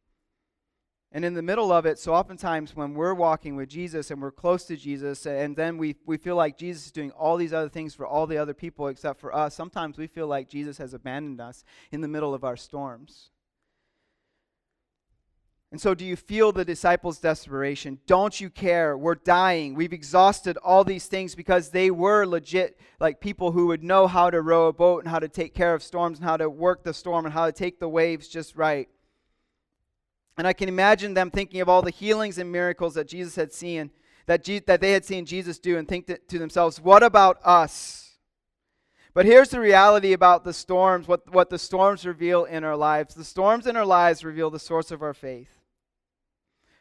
And 1.10 1.24
in 1.24 1.32
the 1.32 1.42
middle 1.42 1.72
of 1.72 1.86
it, 1.86 1.98
so 1.98 2.12
oftentimes 2.12 2.76
when 2.76 2.92
we're 2.92 3.14
walking 3.14 3.56
with 3.56 3.70
Jesus 3.70 4.10
and 4.10 4.20
we're 4.20 4.30
close 4.30 4.64
to 4.64 4.76
Jesus, 4.76 5.24
and 5.24 5.56
then 5.56 5.78
we, 5.78 5.96
we 6.04 6.18
feel 6.18 6.36
like 6.36 6.58
Jesus 6.58 6.86
is 6.86 6.92
doing 6.92 7.12
all 7.12 7.38
these 7.38 7.54
other 7.54 7.70
things 7.70 7.94
for 7.94 8.06
all 8.06 8.26
the 8.26 8.36
other 8.36 8.52
people 8.52 8.88
except 8.88 9.18
for 9.18 9.34
us, 9.34 9.54
sometimes 9.54 9.96
we 9.96 10.06
feel 10.06 10.26
like 10.26 10.50
Jesus 10.50 10.76
has 10.76 10.92
abandoned 10.92 11.40
us 11.40 11.64
in 11.90 12.02
the 12.02 12.08
middle 12.08 12.34
of 12.34 12.44
our 12.44 12.58
storms. 12.58 13.30
And 15.70 15.80
so, 15.80 15.94
do 15.94 16.04
you 16.04 16.16
feel 16.16 16.50
the 16.50 16.64
disciples' 16.64 17.18
desperation? 17.18 17.98
Don't 18.06 18.40
you 18.40 18.48
care? 18.48 18.96
We're 18.96 19.16
dying. 19.16 19.74
We've 19.74 19.92
exhausted 19.92 20.56
all 20.58 20.82
these 20.82 21.06
things 21.06 21.34
because 21.34 21.70
they 21.70 21.90
were 21.90 22.24
legit, 22.24 22.78
like 23.00 23.20
people 23.20 23.52
who 23.52 23.66
would 23.66 23.84
know 23.84 24.06
how 24.06 24.30
to 24.30 24.40
row 24.40 24.68
a 24.68 24.72
boat 24.72 25.04
and 25.04 25.10
how 25.10 25.18
to 25.18 25.28
take 25.28 25.54
care 25.54 25.74
of 25.74 25.82
storms 25.82 26.18
and 26.18 26.26
how 26.26 26.38
to 26.38 26.48
work 26.48 26.84
the 26.84 26.94
storm 26.94 27.26
and 27.26 27.34
how 27.34 27.44
to 27.44 27.52
take 27.52 27.80
the 27.80 27.88
waves 27.88 28.28
just 28.28 28.56
right. 28.56 28.88
And 30.38 30.46
I 30.46 30.52
can 30.52 30.68
imagine 30.68 31.14
them 31.14 31.32
thinking 31.32 31.60
of 31.60 31.68
all 31.68 31.82
the 31.82 31.90
healings 31.90 32.38
and 32.38 32.50
miracles 32.50 32.94
that 32.94 33.08
Jesus 33.08 33.34
had 33.34 33.52
seen, 33.52 33.90
that, 34.26 34.44
Je- 34.44 34.60
that 34.60 34.80
they 34.80 34.92
had 34.92 35.04
seen 35.04 35.26
Jesus 35.26 35.58
do, 35.58 35.76
and 35.76 35.86
think 35.86 36.06
to, 36.06 36.16
to 36.16 36.38
themselves, 36.38 36.80
what 36.80 37.02
about 37.02 37.38
us? 37.44 38.18
But 39.14 39.26
here's 39.26 39.48
the 39.48 39.58
reality 39.58 40.12
about 40.12 40.44
the 40.44 40.52
storms, 40.52 41.08
what, 41.08 41.28
what 41.32 41.50
the 41.50 41.58
storms 41.58 42.06
reveal 42.06 42.44
in 42.44 42.62
our 42.62 42.76
lives. 42.76 43.16
The 43.16 43.24
storms 43.24 43.66
in 43.66 43.76
our 43.76 43.84
lives 43.84 44.24
reveal 44.24 44.48
the 44.48 44.60
source 44.60 44.92
of 44.92 45.02
our 45.02 45.12
faith. 45.12 45.58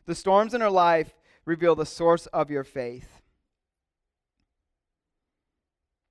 The 0.06 0.14
storms 0.14 0.54
in 0.54 0.62
our 0.62 0.70
life 0.70 1.16
reveal 1.44 1.74
the 1.74 1.86
source 1.86 2.28
of 2.28 2.52
your 2.52 2.64
faith. 2.64 3.24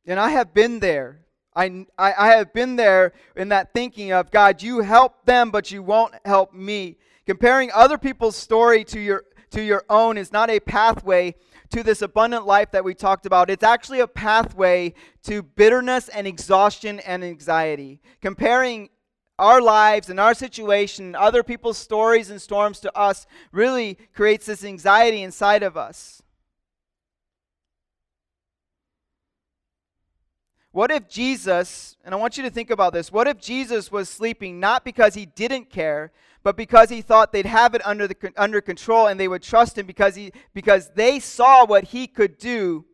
And 0.05 0.19
I 0.19 0.31
have 0.31 0.53
been 0.53 0.81
there. 0.81 1.21
I, 1.55 1.87
I, 1.97 2.13
I, 2.19 2.29
have 2.37 2.53
been 2.53 2.77
there 2.77 3.13
in 3.37 3.49
that 3.49 3.73
thinking 3.73 4.13
of, 4.13 4.31
God, 4.31 4.63
you 4.63 4.81
help 4.81 5.25
them, 5.25 5.51
but 5.51 5.71
you 5.71 5.83
won't 5.83 6.15
help 6.25 6.53
me. 6.53 6.99
Comparing 7.27 7.71
other 7.75 7.99
people's 7.99 8.37
story 8.37 8.85
to 8.85 9.01
your, 9.01 9.25
to 9.51 9.63
your 9.63 9.85
own 9.91 10.17
is 10.17 10.33
not 10.33 10.49
a 10.49 10.61
pathway 10.61 11.35
to 11.71 11.83
this 11.83 12.01
abundant 12.01 12.47
life 12.47 12.71
that 12.71 12.85
we 12.85 12.95
talked 12.95 13.27
about. 13.27 13.51
It's 13.51 13.65
actually 13.65 14.01
a 14.01 14.07
pathway 14.07 14.95
to 15.25 15.43
bitterness 15.43 16.09
and 16.09 16.27
exhaustion 16.27 17.01
and 17.01 17.25
anxiety. 17.25 18.01
Comparing 18.21 18.91
our 19.39 19.61
lives 19.61 20.09
and 20.09 20.21
our 20.21 20.35
situation, 20.35 21.15
other 21.15 21.43
people's 21.43 21.77
stories 21.77 22.31
and 22.31 22.41
storms 22.41 22.81
to 22.81 22.97
us, 22.97 23.27
really 23.53 23.99
creates 24.15 24.47
this 24.47 24.65
anxiety 24.65 25.23
inside 25.23 25.63
of 25.63 25.77
us. 25.77 26.23
What 30.71 30.91
if 30.91 31.09
Jesus, 31.09 31.97
and 32.05 32.15
I 32.15 32.19
want 32.19 32.37
you 32.37 32.43
to 32.45 32.51
think 32.51 32.71
about 32.71 32.93
this, 32.93 33.11
what 33.11 33.27
if 33.27 33.41
Jesus 33.41 33.91
was 33.91 34.09
sleeping 34.09 34.61
not 34.61 34.85
because 34.85 35.15
he 35.15 35.27
didn't 35.27 35.71
care, 35.71 36.13
but 36.47 36.57
because 36.57 36.91
he 36.91 37.03
thought 37.03 37.33
they'd 37.33 37.45
have 37.45 37.75
it 37.75 37.85
under, 37.85 38.07
the, 38.07 38.33
under 38.37 38.61
control 38.61 39.09
and 39.09 39.19
they 39.19 39.27
would 39.27 39.43
trust 39.43 39.77
him 39.77 39.85
because, 39.85 40.15
he, 40.15 40.31
because 40.55 40.91
they 40.95 41.19
saw 41.19 41.67
what 41.67 41.83
he 41.83 42.07
could 42.07 42.39
do? 42.39 42.85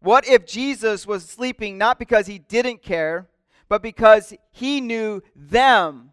What 0.00 0.26
if 0.26 0.44
Jesus 0.44 1.06
was 1.06 1.24
sleeping 1.24 1.78
not 1.78 2.00
because 2.00 2.26
he 2.26 2.40
didn't 2.40 2.82
care, 2.82 3.28
but 3.68 3.84
because 3.84 4.34
he 4.50 4.80
knew 4.80 5.22
them 5.36 6.10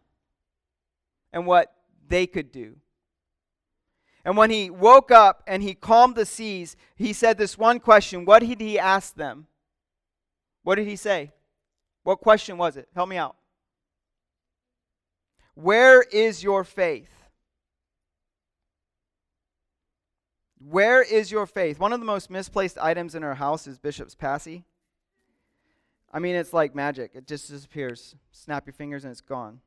and 1.31 1.47
what 1.47 1.73
they 2.07 2.27
could 2.27 2.51
do. 2.51 2.75
And 4.23 4.37
when 4.37 4.51
he 4.51 4.69
woke 4.69 5.09
up 5.09 5.41
and 5.47 5.63
he 5.63 5.73
calmed 5.73 6.13
the 6.13 6.27
seas, 6.27 6.75
he 6.95 7.13
said 7.13 7.39
this 7.39 7.57
one 7.57 7.79
question. 7.79 8.25
What 8.25 8.43
did 8.43 8.61
he 8.61 8.77
ask 8.77 9.15
them? 9.15 9.47
What 10.61 10.75
did 10.75 10.85
he 10.85 10.97
say? 10.97 11.31
What 12.03 12.21
question 12.21 12.59
was 12.59 12.77
it? 12.77 12.89
Help 12.93 13.09
me 13.09 13.17
out. 13.17 13.37
Where 15.55 16.01
is 16.01 16.43
your 16.43 16.63
faith? 16.63 17.09
Where 20.59 21.01
is 21.01 21.31
your 21.31 21.45
faith? 21.45 21.79
One 21.79 21.93
of 21.93 21.99
the 21.99 22.05
most 22.05 22.29
misplaced 22.29 22.77
items 22.77 23.15
in 23.15 23.23
our 23.23 23.35
house 23.35 23.67
is 23.67 23.77
Bishop's 23.77 24.15
Passy. 24.15 24.63
I 26.11 26.19
mean, 26.19 26.35
it's 26.35 26.53
like 26.53 26.73
magic. 26.73 27.11
It 27.15 27.27
just 27.27 27.49
disappears. 27.49 28.15
Snap 28.31 28.65
your 28.65 28.73
fingers 28.73 29.03
and 29.03 29.11
it's 29.11 29.21
gone. 29.21 29.59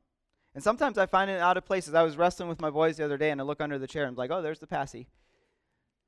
And 0.55 0.63
sometimes 0.63 0.97
I 0.97 1.05
find 1.05 1.29
it 1.29 1.39
out 1.39 1.57
of 1.57 1.65
places. 1.65 1.93
I 1.93 2.03
was 2.03 2.17
wrestling 2.17 2.49
with 2.49 2.61
my 2.61 2.69
boys 2.69 2.97
the 2.97 3.05
other 3.05 3.17
day 3.17 3.29
and 3.29 3.39
I 3.39 3.43
look 3.43 3.61
under 3.61 3.77
the 3.77 3.85
chair 3.85 4.03
and 4.03 4.11
I'm 4.11 4.15
like, 4.15 4.31
oh, 4.31 4.41
there's 4.41 4.59
the 4.59 4.67
passy. 4.67 5.07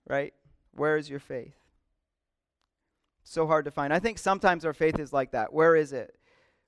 Right? 0.08 0.34
Where 0.74 0.98
is 0.98 1.10
your 1.10 1.20
faith? 1.20 1.56
So 3.24 3.46
hard 3.46 3.66
to 3.66 3.72
find. 3.72 3.94
I 3.94 4.00
think 4.00 4.18
sometimes 4.18 4.66
our 4.66 4.74
faith 4.74 4.98
is 5.00 5.14
like 5.14 5.32
that. 5.32 5.54
Where 5.54 5.76
is 5.76 5.94
it? 5.94 6.16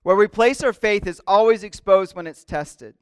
Where 0.03 0.15
we 0.15 0.27
place 0.27 0.61
our 0.63 0.73
faith 0.73 1.07
is 1.07 1.21
always 1.25 1.63
exposed 1.63 2.15
when 2.15 2.27
it's 2.27 2.43
tested. 2.43 2.95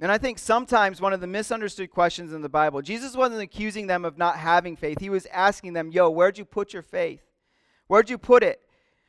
And 0.00 0.12
I 0.12 0.18
think 0.18 0.38
sometimes 0.38 1.00
one 1.00 1.12
of 1.12 1.20
the 1.20 1.26
misunderstood 1.26 1.90
questions 1.90 2.32
in 2.32 2.40
the 2.40 2.48
Bible, 2.48 2.82
Jesus 2.82 3.16
wasn't 3.16 3.42
accusing 3.42 3.88
them 3.88 4.04
of 4.04 4.16
not 4.16 4.36
having 4.36 4.76
faith. 4.76 5.00
He 5.00 5.10
was 5.10 5.26
asking 5.26 5.72
them, 5.72 5.90
Yo, 5.90 6.08
where'd 6.08 6.38
you 6.38 6.44
put 6.44 6.72
your 6.72 6.82
faith? 6.82 7.20
Where'd 7.88 8.08
you 8.08 8.18
put 8.18 8.42
it? 8.44 8.60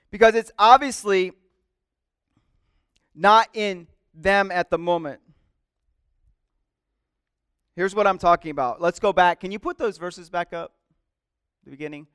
Because 0.09 0.33
it's 0.33 0.51
obviously 0.57 1.33
not 3.13 3.49
in 3.53 3.87
them 4.15 4.51
at 4.51 4.71
the 4.71 4.79
moment. 4.79 5.21
Here's 7.75 7.93
what 7.93 8.07
I'm 8.07 8.17
talking 8.17 8.49
about. 8.51 8.81
Let's 8.81 8.99
go 8.99 9.13
back. 9.13 9.39
Can 9.39 9.51
you 9.51 9.59
put 9.59 9.77
those 9.77 9.97
verses 9.97 10.29
back 10.29 10.53
up? 10.53 10.73
The 11.65 11.71
beginning. 11.71 12.07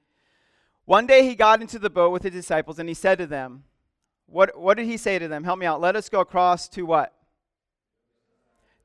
One 0.84 1.06
day 1.06 1.26
he 1.26 1.34
got 1.36 1.60
into 1.60 1.78
the 1.78 1.90
boat 1.90 2.10
with 2.10 2.24
his 2.24 2.32
disciples 2.32 2.78
and 2.78 2.88
he 2.88 2.94
said 2.94 3.18
to 3.18 3.26
them, 3.26 3.64
What, 4.26 4.58
what 4.58 4.76
did 4.76 4.86
he 4.86 4.96
say 4.96 5.18
to 5.18 5.28
them? 5.28 5.44
Help 5.44 5.60
me 5.60 5.66
out. 5.66 5.80
Let 5.80 5.94
us 5.94 6.08
go 6.08 6.20
across 6.20 6.68
to 6.70 6.82
what? 6.82 7.14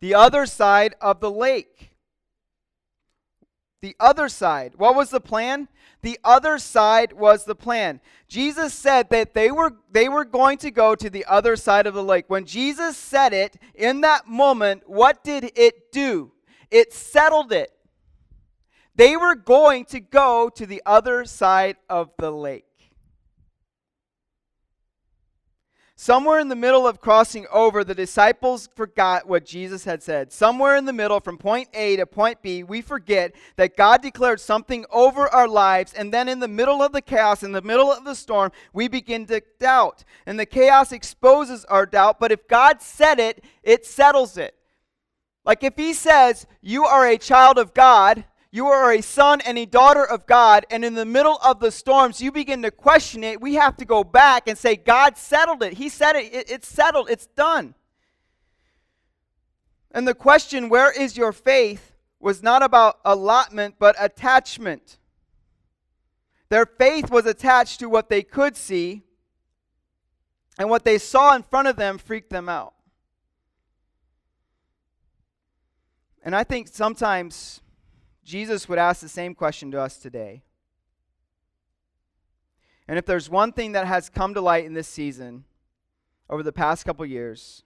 The 0.02 0.16
other 0.16 0.46
side 0.46 0.96
of 1.02 1.20
the 1.20 1.32
lake. 1.32 1.92
The 3.82 3.96
other 4.00 4.28
side. 4.28 4.74
What 4.78 4.96
was 4.96 5.10
the 5.10 5.22
plan? 5.22 5.70
The 6.02 6.20
other 6.24 6.58
side 6.58 7.14
was 7.14 7.46
the 7.46 7.56
plan. 7.56 8.00
Jesus 8.28 8.74
said 8.74 9.10
that 9.10 9.34
they 9.34 9.52
were 9.52 9.76
they 9.92 10.08
were 10.08 10.26
going 10.26 10.58
to 10.60 10.72
go 10.72 10.96
to 10.96 11.10
the 11.10 11.26
other 11.26 11.56
side 11.56 11.88
of 11.88 11.94
the 11.94 12.04
lake. 12.04 12.26
When 12.28 12.46
Jesus 12.46 12.98
said 12.98 13.34
it, 13.34 13.58
in 13.76 14.02
that 14.02 14.28
moment, 14.28 14.84
what 14.86 15.24
did 15.24 15.52
it 15.56 15.92
do? 15.92 16.32
It 16.72 16.94
settled 16.94 17.52
it. 17.52 17.72
They 18.96 19.18
were 19.18 19.36
going 19.36 19.86
to 19.86 20.00
go 20.00 20.50
to 20.56 20.66
the 20.66 20.82
other 20.86 21.26
side 21.26 21.78
of 21.90 22.12
the 22.18 22.32
lake. 22.32 22.69
Somewhere 26.02 26.40
in 26.40 26.48
the 26.48 26.56
middle 26.56 26.88
of 26.88 27.02
crossing 27.02 27.46
over, 27.52 27.84
the 27.84 27.94
disciples 27.94 28.70
forgot 28.74 29.28
what 29.28 29.46
Jesus 29.46 29.84
had 29.84 30.02
said. 30.02 30.32
Somewhere 30.32 30.78
in 30.78 30.86
the 30.86 30.94
middle, 30.94 31.20
from 31.20 31.38
point 31.38 31.68
A 31.74 31.98
to 31.98 32.06
point 32.06 32.42
B, 32.42 32.64
we 32.64 32.82
forget 32.82 33.36
that 33.58 33.76
God 33.76 34.02
declared 34.02 34.40
something 34.40 34.86
over 34.92 35.28
our 35.28 35.50
lives, 35.50 35.94
and 35.94 36.14
then 36.14 36.30
in 36.30 36.40
the 36.40 36.48
middle 36.48 36.82
of 36.82 36.94
the 36.94 37.02
chaos, 37.02 37.44
in 37.44 37.52
the 37.52 37.62
middle 37.62 37.92
of 37.92 38.06
the 38.06 38.16
storm, 38.16 38.54
we 38.72 38.88
begin 38.88 39.26
to 39.26 39.42
doubt. 39.60 40.06
And 40.26 40.40
the 40.40 40.46
chaos 40.46 40.94
exposes 40.94 41.66
our 41.66 41.86
doubt, 41.86 42.18
but 42.18 42.32
if 42.32 42.48
God 42.48 42.82
said 42.82 43.20
it, 43.20 43.44
it 43.62 43.86
settles 43.86 44.38
it. 44.38 44.56
Like 45.44 45.66
if 45.66 45.76
He 45.76 45.92
says, 45.92 46.48
You 46.62 46.86
are 46.86 47.06
a 47.06 47.18
child 47.18 47.58
of 47.58 47.74
God, 47.74 48.24
you 48.52 48.66
are 48.68 48.92
a 48.92 49.02
son 49.02 49.42
and 49.42 49.58
a 49.60 49.66
daughter 49.66 50.04
of 50.04 50.26
God, 50.26 50.66
and 50.72 50.84
in 50.84 50.96
the 50.96 51.06
middle 51.06 51.38
of 51.44 51.60
the 51.60 51.72
storms, 51.72 52.20
you 52.20 52.32
begin 52.32 52.64
to 52.64 52.72
question 52.72 53.24
it. 53.24 53.40
We 53.40 53.56
have 53.56 53.78
to 53.78 53.86
go 53.86 54.04
back 54.04 54.48
and 54.48 54.58
say, 54.58 54.76
God 54.76 55.18
settled 55.18 55.62
it. 55.62 55.74
He 55.74 55.88
said 55.88 56.16
it. 56.16 56.34
it 56.34 56.52
it's 56.52 56.68
settled. 56.68 57.10
It's 57.12 57.28
done. 57.28 57.76
And 59.92 60.08
the 60.08 60.16
question, 60.16 60.70
where 60.70 60.92
is 60.92 61.16
your 61.16 61.32
faith, 61.32 61.94
was 62.20 62.42
not 62.42 62.64
about 62.64 63.00
allotment, 63.06 63.76
but 63.80 63.96
attachment. 64.00 64.98
Their 66.50 66.66
faith 66.66 67.12
was 67.12 67.26
attached 67.26 67.80
to 67.80 67.90
what 67.90 68.10
they 68.10 68.24
could 68.24 68.58
see, 68.58 69.04
and 70.58 70.70
what 70.70 70.84
they 70.84 70.98
saw 70.98 71.36
in 71.36 71.44
front 71.44 71.68
of 71.68 71.76
them 71.76 72.00
freaked 72.00 72.32
them 72.32 72.50
out. 72.50 72.74
And 76.24 76.36
I 76.36 76.44
think 76.44 76.68
sometimes 76.68 77.62
Jesus 78.30 78.70
would 78.70 78.78
ask 78.78 79.02
the 79.02 79.10
same 79.10 79.34
question 79.34 79.72
to 79.72 79.82
us 79.82 79.98
today. 79.98 80.44
And 82.88 83.00
if 83.00 83.06
there's 83.08 83.28
one 83.28 83.52
thing 83.52 83.72
that 83.72 83.88
has 83.88 84.08
come 84.08 84.36
to 84.36 84.42
light 84.42 84.66
in 84.66 84.76
this 84.76 84.88
season 84.88 85.46
over 86.30 86.44
the 86.44 86.52
past 86.52 86.86
couple 86.86 87.04
years, 87.08 87.64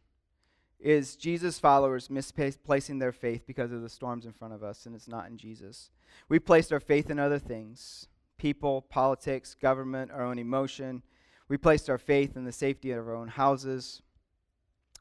is 0.80 1.18
Jesus' 1.18 1.60
followers 1.60 2.10
misplacing 2.10 3.00
their 3.00 3.12
faith 3.12 3.44
because 3.46 3.74
of 3.74 3.82
the 3.82 3.90
storms 3.90 4.26
in 4.26 4.32
front 4.32 4.54
of 4.54 4.64
us, 4.64 4.86
and 4.86 4.96
it's 4.96 5.10
not 5.10 5.28
in 5.28 5.38
Jesus. 5.38 5.92
We 6.30 6.40
placed 6.40 6.72
our 6.72 6.80
faith 6.80 7.10
in 7.10 7.20
other 7.20 7.40
things 7.40 8.08
people, 8.38 8.84
politics, 8.84 9.56
government, 9.56 10.12
our 10.12 10.24
own 10.24 10.40
emotion. 10.40 11.04
We 11.50 11.58
placed 11.58 11.90
our 11.90 11.98
faith 11.98 12.38
in 12.38 12.46
the 12.46 12.54
safety 12.54 12.92
of 12.92 13.06
our 13.06 13.16
own 13.16 13.28
houses. 13.28 14.02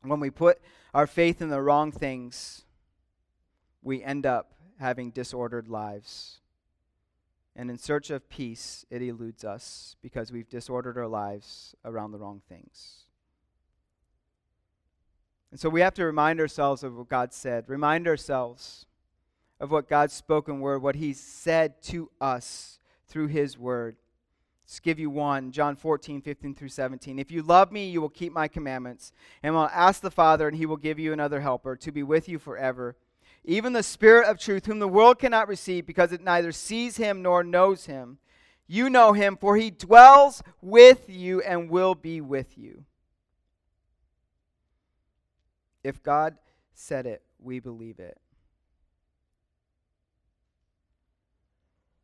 When 0.02 0.18
we 0.18 0.30
put 0.30 0.60
our 0.92 1.06
faith 1.06 1.40
in 1.40 1.50
the 1.50 1.62
wrong 1.62 1.92
things, 1.92 2.64
we 3.80 4.02
end 4.02 4.26
up 4.26 4.52
having 4.82 5.10
disordered 5.10 5.68
lives. 5.68 6.40
And 7.56 7.70
in 7.70 7.78
search 7.78 8.10
of 8.10 8.28
peace, 8.28 8.84
it 8.90 9.00
eludes 9.00 9.44
us 9.44 9.96
because 10.02 10.32
we've 10.32 10.48
disordered 10.48 10.98
our 10.98 11.08
lives 11.08 11.74
around 11.84 12.12
the 12.12 12.18
wrong 12.18 12.42
things. 12.48 13.04
And 15.50 15.60
so 15.60 15.68
we 15.68 15.82
have 15.82 15.94
to 15.94 16.04
remind 16.04 16.40
ourselves 16.40 16.82
of 16.82 16.96
what 16.96 17.08
God 17.08 17.32
said, 17.32 17.68
remind 17.68 18.08
ourselves 18.08 18.86
of 19.60 19.70
what 19.70 19.88
God's 19.88 20.14
spoken 20.14 20.60
word, 20.60 20.82
what 20.82 20.96
He 20.96 21.12
said 21.12 21.82
to 21.84 22.10
us 22.20 22.78
through 23.06 23.28
His 23.28 23.58
word. 23.58 23.96
Let's 24.64 24.80
give 24.80 24.98
you 24.98 25.10
one 25.10 25.52
John 25.52 25.76
14, 25.76 26.22
15 26.22 26.54
through 26.54 26.70
17. 26.70 27.18
If 27.18 27.30
you 27.30 27.42
love 27.42 27.70
me, 27.70 27.90
you 27.90 28.00
will 28.00 28.08
keep 28.08 28.32
my 28.32 28.48
commandments, 28.48 29.12
and 29.42 29.54
I 29.54 29.58
will 29.58 29.68
ask 29.68 30.00
the 30.00 30.10
Father, 30.10 30.48
and 30.48 30.56
He 30.56 30.64
will 30.64 30.78
give 30.78 30.98
you 30.98 31.12
another 31.12 31.40
helper 31.40 31.76
to 31.76 31.92
be 31.92 32.02
with 32.02 32.30
you 32.30 32.38
forever. 32.38 32.96
Even 33.44 33.72
the 33.72 33.82
Spirit 33.82 34.28
of 34.28 34.38
truth, 34.38 34.66
whom 34.66 34.78
the 34.78 34.88
world 34.88 35.18
cannot 35.18 35.48
receive 35.48 35.86
because 35.86 36.12
it 36.12 36.22
neither 36.22 36.52
sees 36.52 36.96
Him 36.96 37.22
nor 37.22 37.42
knows 37.42 37.86
Him. 37.86 38.18
You 38.68 38.88
know 38.88 39.12
Him, 39.12 39.36
for 39.36 39.56
He 39.56 39.70
dwells 39.70 40.42
with 40.60 41.08
you 41.08 41.40
and 41.42 41.68
will 41.68 41.94
be 41.94 42.20
with 42.20 42.56
you. 42.56 42.84
If 45.82 46.02
God 46.02 46.36
said 46.74 47.06
it, 47.06 47.22
we 47.40 47.58
believe 47.58 47.98
it. 47.98 48.18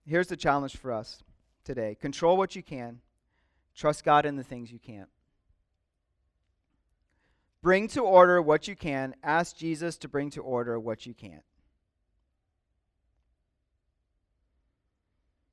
Here's 0.04 0.26
the 0.26 0.36
challenge 0.36 0.76
for 0.76 0.92
us 0.92 1.22
today 1.64 1.94
control 1.94 2.36
what 2.36 2.56
you 2.56 2.62
can, 2.62 3.00
trust 3.76 4.04
God 4.04 4.26
in 4.26 4.36
the 4.36 4.42
things 4.42 4.72
you 4.72 4.78
can't. 4.78 5.08
Bring 7.68 7.88
to 7.88 8.00
order 8.00 8.40
what 8.40 8.66
you 8.66 8.74
can, 8.74 9.14
ask 9.22 9.54
Jesus 9.54 9.98
to 9.98 10.08
bring 10.08 10.30
to 10.30 10.40
order 10.40 10.80
what 10.80 11.04
you 11.04 11.12
can't. 11.12 11.44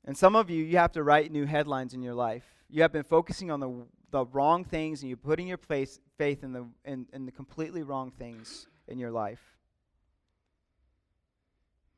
And 0.06 0.17
some 0.17 0.34
of 0.34 0.49
you, 0.49 0.63
you 0.63 0.78
have 0.78 0.93
to 0.93 1.04
write 1.04 1.30
new 1.30 1.45
headlines 1.45 1.93
in 1.93 2.01
your 2.01 2.13
life. 2.13 2.45
You 2.69 2.84
have 2.84 2.93
been 2.93 3.04
focusing 3.04 3.51
on 3.51 3.60
the 3.60 3.86
the 4.12 4.28
wrong 4.28 4.63
things 4.63 5.01
and 5.01 5.10
you're 5.10 5.17
putting 5.17 5.45
your 5.45 5.58
place, 5.58 5.99
faith 6.17 6.41
in 6.45 6.54
the, 6.54 6.65
in, 6.86 7.06
in 7.12 7.25
the 7.25 7.34
completely 7.34 7.84
wrong 7.84 8.12
things 8.12 8.67
in 8.88 8.97
your 8.97 9.12
life. 9.12 9.41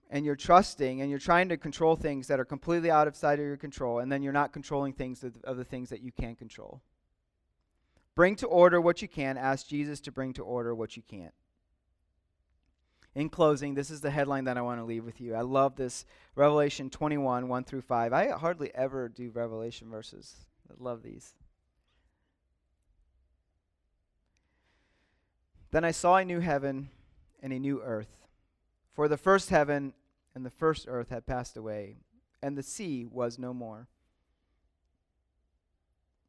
And 0.10 0.26
you're 0.26 0.36
trusting 0.36 1.00
and 1.00 1.12
you're 1.12 1.20
trying 1.20 1.50
to 1.50 1.58
control 1.58 1.96
things 1.96 2.26
that 2.30 2.40
are 2.40 2.46
completely 2.46 2.90
out 2.90 3.08
of 3.08 3.16
sight 3.16 3.38
of 3.38 3.46
your 3.46 3.56
control, 3.56 4.00
and 4.00 4.12
then 4.12 4.24
you're 4.24 4.34
not 4.34 4.52
controlling 4.52 4.94
things 4.94 5.24
of, 5.24 5.36
of 5.44 5.58
the 5.58 5.64
things 5.64 5.90
that 5.90 6.02
you 6.02 6.12
can 6.12 6.34
control. 6.34 6.82
Bring 8.18 8.36
to 8.38 8.48
order 8.48 8.82
what 8.82 9.04
you 9.04 9.08
can. 9.08 9.38
Ask 9.38 9.68
Jesus 9.68 10.00
to 10.00 10.12
bring 10.12 10.34
to 10.34 10.44
order 10.44 10.74
what 10.74 10.98
you 10.98 11.04
can't. 11.04 11.36
In 13.14 13.30
closing, 13.30 13.76
this 13.76 13.92
is 13.92 14.02
the 14.02 14.10
headline 14.10 14.46
that 14.46 14.58
I 14.58 14.62
want 14.62 14.80
to 14.80 14.86
leave 14.86 15.06
with 15.06 15.22
you. 15.22 15.36
I 15.36 15.42
love 15.42 15.76
this 15.76 16.04
Revelation 16.34 16.90
21, 16.90 17.48
1 17.48 17.64
through 17.64 17.84
5. 17.84 18.14
I 18.14 18.30
hardly 18.30 18.74
ever 18.74 19.08
do 19.08 19.30
Revelation 19.30 19.92
verses. 19.92 20.36
I 20.68 20.74
love 20.84 21.04
these. 21.04 21.36
Then 25.70 25.86
I 25.86 25.92
saw 25.92 26.18
a 26.18 26.26
new 26.26 26.40
heaven 26.40 26.90
and 27.40 27.54
a 27.54 27.60
new 27.60 27.84
earth. 27.84 28.18
For 28.96 29.08
the 29.08 29.18
first 29.18 29.52
heaven 29.52 29.94
and 30.34 30.44
the 30.44 30.50
first 30.50 30.88
earth 30.90 31.10
had 31.10 31.28
passed 31.28 31.56
away, 31.56 31.98
and 32.42 32.58
the 32.58 32.64
sea 32.64 33.06
was 33.06 33.38
no 33.38 33.54
more. 33.54 33.90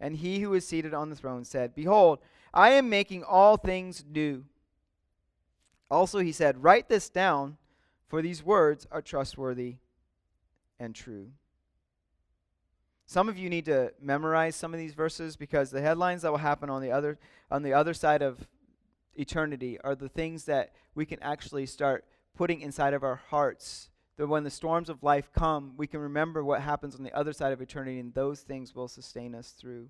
And 0.00 0.16
he 0.16 0.40
who 0.40 0.54
is 0.54 0.66
seated 0.66 0.92
on 0.92 1.10
the 1.10 1.16
throne 1.16 1.44
said, 1.44 1.74
Behold, 1.74 2.18
I 2.52 2.70
am 2.70 2.88
making 2.88 3.22
all 3.24 3.56
things 3.56 4.04
new. 4.08 4.44
Also 5.90 6.18
he 6.18 6.32
said, 6.32 6.62
Write 6.62 6.88
this 6.88 7.08
down, 7.08 7.56
for 8.08 8.22
these 8.22 8.42
words 8.42 8.86
are 8.90 9.02
trustworthy 9.02 9.76
and 10.78 10.94
true. 10.94 11.28
Some 13.06 13.28
of 13.28 13.36
you 13.36 13.50
need 13.50 13.66
to 13.66 13.92
memorize 14.00 14.56
some 14.56 14.72
of 14.72 14.80
these 14.80 14.94
verses 14.94 15.36
because 15.36 15.70
the 15.70 15.80
headlines 15.80 16.22
that 16.22 16.30
will 16.30 16.38
happen 16.38 16.70
on 16.70 16.80
the 16.80 16.90
other 16.90 17.18
on 17.50 17.62
the 17.62 17.74
other 17.74 17.92
side 17.92 18.22
of 18.22 18.48
eternity 19.14 19.78
are 19.82 19.94
the 19.94 20.08
things 20.08 20.44
that 20.46 20.72
we 20.94 21.04
can 21.04 21.22
actually 21.22 21.66
start 21.66 22.04
putting 22.34 22.60
inside 22.60 22.94
of 22.94 23.04
our 23.04 23.20
hearts. 23.28 23.90
That 24.16 24.28
when 24.28 24.44
the 24.44 24.50
storms 24.50 24.88
of 24.88 25.02
life 25.02 25.30
come, 25.32 25.74
we 25.76 25.86
can 25.86 26.00
remember 26.00 26.44
what 26.44 26.60
happens 26.60 26.94
on 26.94 27.02
the 27.02 27.16
other 27.16 27.32
side 27.32 27.52
of 27.52 27.60
eternity, 27.60 27.98
and 27.98 28.14
those 28.14 28.40
things 28.40 28.74
will 28.74 28.88
sustain 28.88 29.34
us 29.34 29.50
through. 29.50 29.88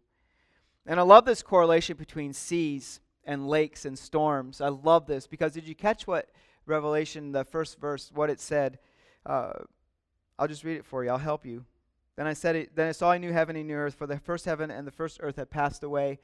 And 0.86 0.98
I 0.98 1.02
love 1.02 1.24
this 1.24 1.42
correlation 1.42 1.96
between 1.96 2.32
seas 2.32 3.00
and 3.24 3.48
lakes 3.48 3.84
and 3.84 3.98
storms. 3.98 4.60
I 4.60 4.68
love 4.68 5.06
this 5.06 5.26
because 5.26 5.52
did 5.52 5.66
you 5.66 5.74
catch 5.74 6.06
what 6.06 6.28
Revelation, 6.66 7.32
the 7.32 7.44
first 7.44 7.78
verse, 7.78 8.10
what 8.14 8.30
it 8.30 8.40
said? 8.40 8.78
Uh, 9.24 9.52
I'll 10.38 10.48
just 10.48 10.64
read 10.64 10.76
it 10.76 10.84
for 10.84 11.04
you. 11.04 11.10
I'll 11.10 11.18
help 11.18 11.44
you. 11.44 11.64
Then 12.16 12.26
I 12.26 12.32
said, 12.32 12.56
it, 12.56 12.76
then 12.76 12.88
I 12.88 12.92
saw 12.92 13.12
a 13.12 13.18
new 13.18 13.32
heaven 13.32 13.56
and 13.56 13.66
new 13.66 13.74
earth, 13.74 13.94
for 13.94 14.06
the 14.06 14.18
first 14.18 14.44
heaven 14.44 14.70
and 14.70 14.86
the 14.86 14.92
first 14.92 15.18
earth 15.20 15.36
had 15.36 15.50
passed 15.50 15.82
away, 15.82 16.20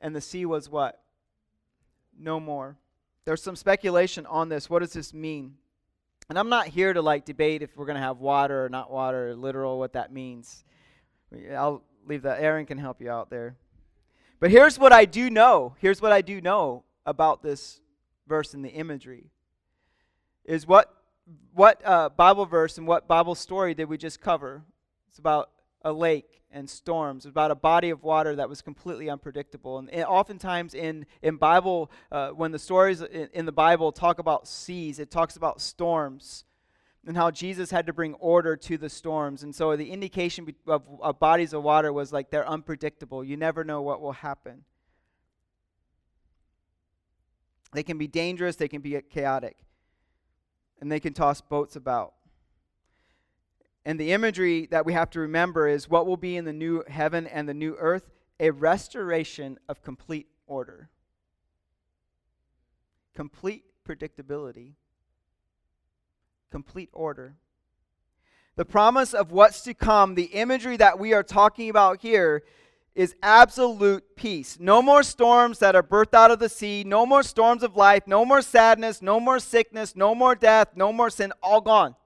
and 0.00 0.14
the 0.14 0.20
sea 0.20 0.44
was 0.44 0.68
what? 0.68 1.00
No 2.18 2.40
more. 2.40 2.76
There's 3.24 3.42
some 3.42 3.56
speculation 3.56 4.26
on 4.26 4.48
this. 4.48 4.68
What 4.68 4.80
does 4.80 4.92
this 4.92 5.14
mean? 5.14 5.54
And 6.28 6.38
I'm 6.38 6.48
not 6.48 6.68
here 6.68 6.92
to 6.92 7.02
like 7.02 7.24
debate 7.24 7.62
if 7.62 7.76
we're 7.76 7.86
going 7.86 7.96
to 7.96 8.02
have 8.02 8.18
water 8.18 8.64
or 8.64 8.68
not 8.68 8.90
water, 8.90 9.34
literal 9.34 9.78
what 9.78 9.92
that 9.92 10.12
means. 10.12 10.64
I'll 11.54 11.82
leave 12.06 12.22
that. 12.22 12.40
Aaron 12.40 12.66
can 12.66 12.78
help 12.78 13.00
you 13.00 13.10
out 13.10 13.30
there. 13.30 13.56
But 14.40 14.50
here's 14.50 14.78
what 14.78 14.92
I 14.92 15.04
do 15.04 15.30
know. 15.30 15.74
Here's 15.78 16.00
what 16.00 16.12
I 16.12 16.22
do 16.22 16.40
know 16.40 16.84
about 17.06 17.42
this 17.42 17.80
verse 18.26 18.54
and 18.54 18.64
the 18.64 18.70
imagery. 18.70 19.30
Is 20.44 20.66
what 20.66 20.94
what 21.54 21.80
uh, 21.86 22.10
Bible 22.10 22.44
verse 22.44 22.76
and 22.76 22.86
what 22.86 23.08
Bible 23.08 23.34
story 23.34 23.74
did 23.74 23.88
we 23.88 23.96
just 23.96 24.20
cover? 24.20 24.62
It's 25.08 25.18
about 25.18 25.50
a 25.84 25.92
lake 25.92 26.42
and 26.50 26.68
storms, 26.68 27.26
about 27.26 27.50
a 27.50 27.54
body 27.54 27.90
of 27.90 28.02
water 28.02 28.34
that 28.36 28.48
was 28.48 28.62
completely 28.62 29.10
unpredictable. 29.10 29.78
And, 29.78 29.90
and 29.90 30.04
oftentimes 30.04 30.74
in, 30.74 31.04
in 31.22 31.36
Bible, 31.36 31.90
uh, 32.10 32.30
when 32.30 32.52
the 32.52 32.58
stories 32.58 33.02
in, 33.02 33.28
in 33.34 33.44
the 33.44 33.52
Bible 33.52 33.92
talk 33.92 34.18
about 34.18 34.48
seas, 34.48 34.98
it 34.98 35.10
talks 35.10 35.36
about 35.36 35.60
storms 35.60 36.44
and 37.06 37.16
how 37.16 37.30
Jesus 37.30 37.70
had 37.70 37.86
to 37.86 37.92
bring 37.92 38.14
order 38.14 38.56
to 38.56 38.78
the 38.78 38.88
storms. 38.88 39.42
And 39.42 39.54
so 39.54 39.76
the 39.76 39.90
indication 39.90 40.54
of, 40.66 40.82
of, 41.00 41.18
bodies 41.18 41.52
of 41.52 41.62
water 41.62 41.92
was 41.92 42.12
like 42.12 42.30
they're 42.30 42.48
unpredictable. 42.48 43.22
You 43.22 43.36
never 43.36 43.64
know 43.64 43.82
what 43.82 44.00
will 44.00 44.12
happen. 44.12 44.64
They 47.72 47.82
can 47.82 47.98
be 47.98 48.06
dangerous, 48.06 48.56
they 48.56 48.68
can 48.68 48.80
be 48.80 48.98
chaotic, 49.10 49.56
and 50.80 50.90
they 50.90 51.00
can 51.00 51.12
toss 51.12 51.40
boats 51.40 51.74
about. 51.74 52.14
And 53.84 54.00
the 54.00 54.12
imagery 54.12 54.66
that 54.70 54.86
we 54.86 54.94
have 54.94 55.10
to 55.10 55.20
remember 55.20 55.68
is 55.68 55.88
what 55.88 56.06
will 56.06 56.16
be 56.16 56.36
in 56.36 56.44
the 56.44 56.52
new 56.52 56.82
heaven 56.88 57.26
and 57.26 57.48
the 57.48 57.54
new 57.54 57.76
earth 57.78 58.10
a 58.40 58.50
restoration 58.50 59.58
of 59.68 59.82
complete 59.82 60.26
order, 60.46 60.90
complete 63.14 63.64
predictability, 63.88 64.72
complete 66.50 66.90
order. 66.92 67.36
The 68.56 68.64
promise 68.64 69.14
of 69.14 69.32
what's 69.32 69.62
to 69.62 69.74
come, 69.74 70.14
the 70.14 70.24
imagery 70.24 70.76
that 70.78 70.98
we 70.98 71.12
are 71.12 71.22
talking 71.22 71.70
about 71.70 72.00
here, 72.00 72.42
is 72.94 73.14
absolute 73.22 74.16
peace. 74.16 74.58
No 74.60 74.80
more 74.80 75.02
storms 75.02 75.58
that 75.58 75.74
are 75.74 75.82
birthed 75.82 76.14
out 76.14 76.30
of 76.30 76.38
the 76.38 76.48
sea, 76.48 76.84
no 76.84 77.04
more 77.04 77.24
storms 77.24 77.62
of 77.64 77.76
life, 77.76 78.06
no 78.06 78.24
more 78.24 78.42
sadness, 78.42 79.02
no 79.02 79.18
more 79.18 79.40
sickness, 79.40 79.96
no 79.96 80.14
more 80.14 80.34
death, 80.34 80.68
no 80.76 80.92
more 80.92 81.10
sin, 81.10 81.32
all 81.42 81.60
gone. 81.60 81.96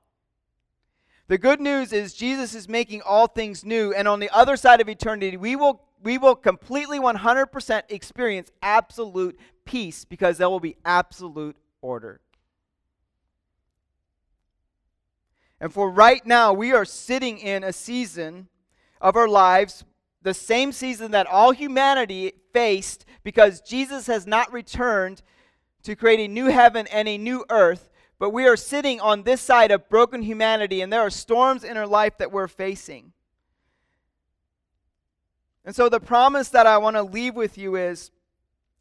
The 1.28 1.38
good 1.38 1.60
news 1.60 1.92
is 1.92 2.14
Jesus 2.14 2.54
is 2.54 2.68
making 2.68 3.02
all 3.02 3.26
things 3.26 3.64
new, 3.64 3.92
and 3.92 4.08
on 4.08 4.18
the 4.18 4.30
other 4.30 4.56
side 4.56 4.80
of 4.80 4.88
eternity, 4.88 5.36
we 5.36 5.56
will, 5.56 5.82
we 6.02 6.16
will 6.16 6.34
completely 6.34 6.98
100% 6.98 7.82
experience 7.90 8.50
absolute 8.62 9.38
peace 9.66 10.06
because 10.06 10.38
there 10.38 10.48
will 10.48 10.58
be 10.58 10.76
absolute 10.86 11.56
order. 11.82 12.20
And 15.60 15.72
for 15.72 15.90
right 15.90 16.24
now, 16.24 16.54
we 16.54 16.72
are 16.72 16.86
sitting 16.86 17.38
in 17.38 17.62
a 17.62 17.74
season 17.74 18.48
of 19.00 19.14
our 19.14 19.28
lives, 19.28 19.84
the 20.22 20.32
same 20.32 20.72
season 20.72 21.10
that 21.10 21.26
all 21.26 21.52
humanity 21.52 22.32
faced 22.54 23.04
because 23.22 23.60
Jesus 23.60 24.06
has 24.06 24.26
not 24.26 24.50
returned 24.50 25.22
to 25.82 25.94
create 25.94 26.20
a 26.20 26.28
new 26.28 26.46
heaven 26.46 26.86
and 26.86 27.06
a 27.06 27.18
new 27.18 27.44
earth. 27.50 27.90
But 28.18 28.30
we 28.30 28.46
are 28.46 28.56
sitting 28.56 29.00
on 29.00 29.22
this 29.22 29.40
side 29.40 29.70
of 29.70 29.88
broken 29.88 30.22
humanity, 30.22 30.80
and 30.80 30.92
there 30.92 31.02
are 31.02 31.10
storms 31.10 31.62
in 31.62 31.76
our 31.76 31.86
life 31.86 32.18
that 32.18 32.32
we're 32.32 32.48
facing. 32.48 33.12
And 35.64 35.76
so, 35.76 35.88
the 35.88 36.00
promise 36.00 36.48
that 36.48 36.66
I 36.66 36.78
want 36.78 36.96
to 36.96 37.02
leave 37.02 37.34
with 37.34 37.56
you 37.58 37.76
is 37.76 38.10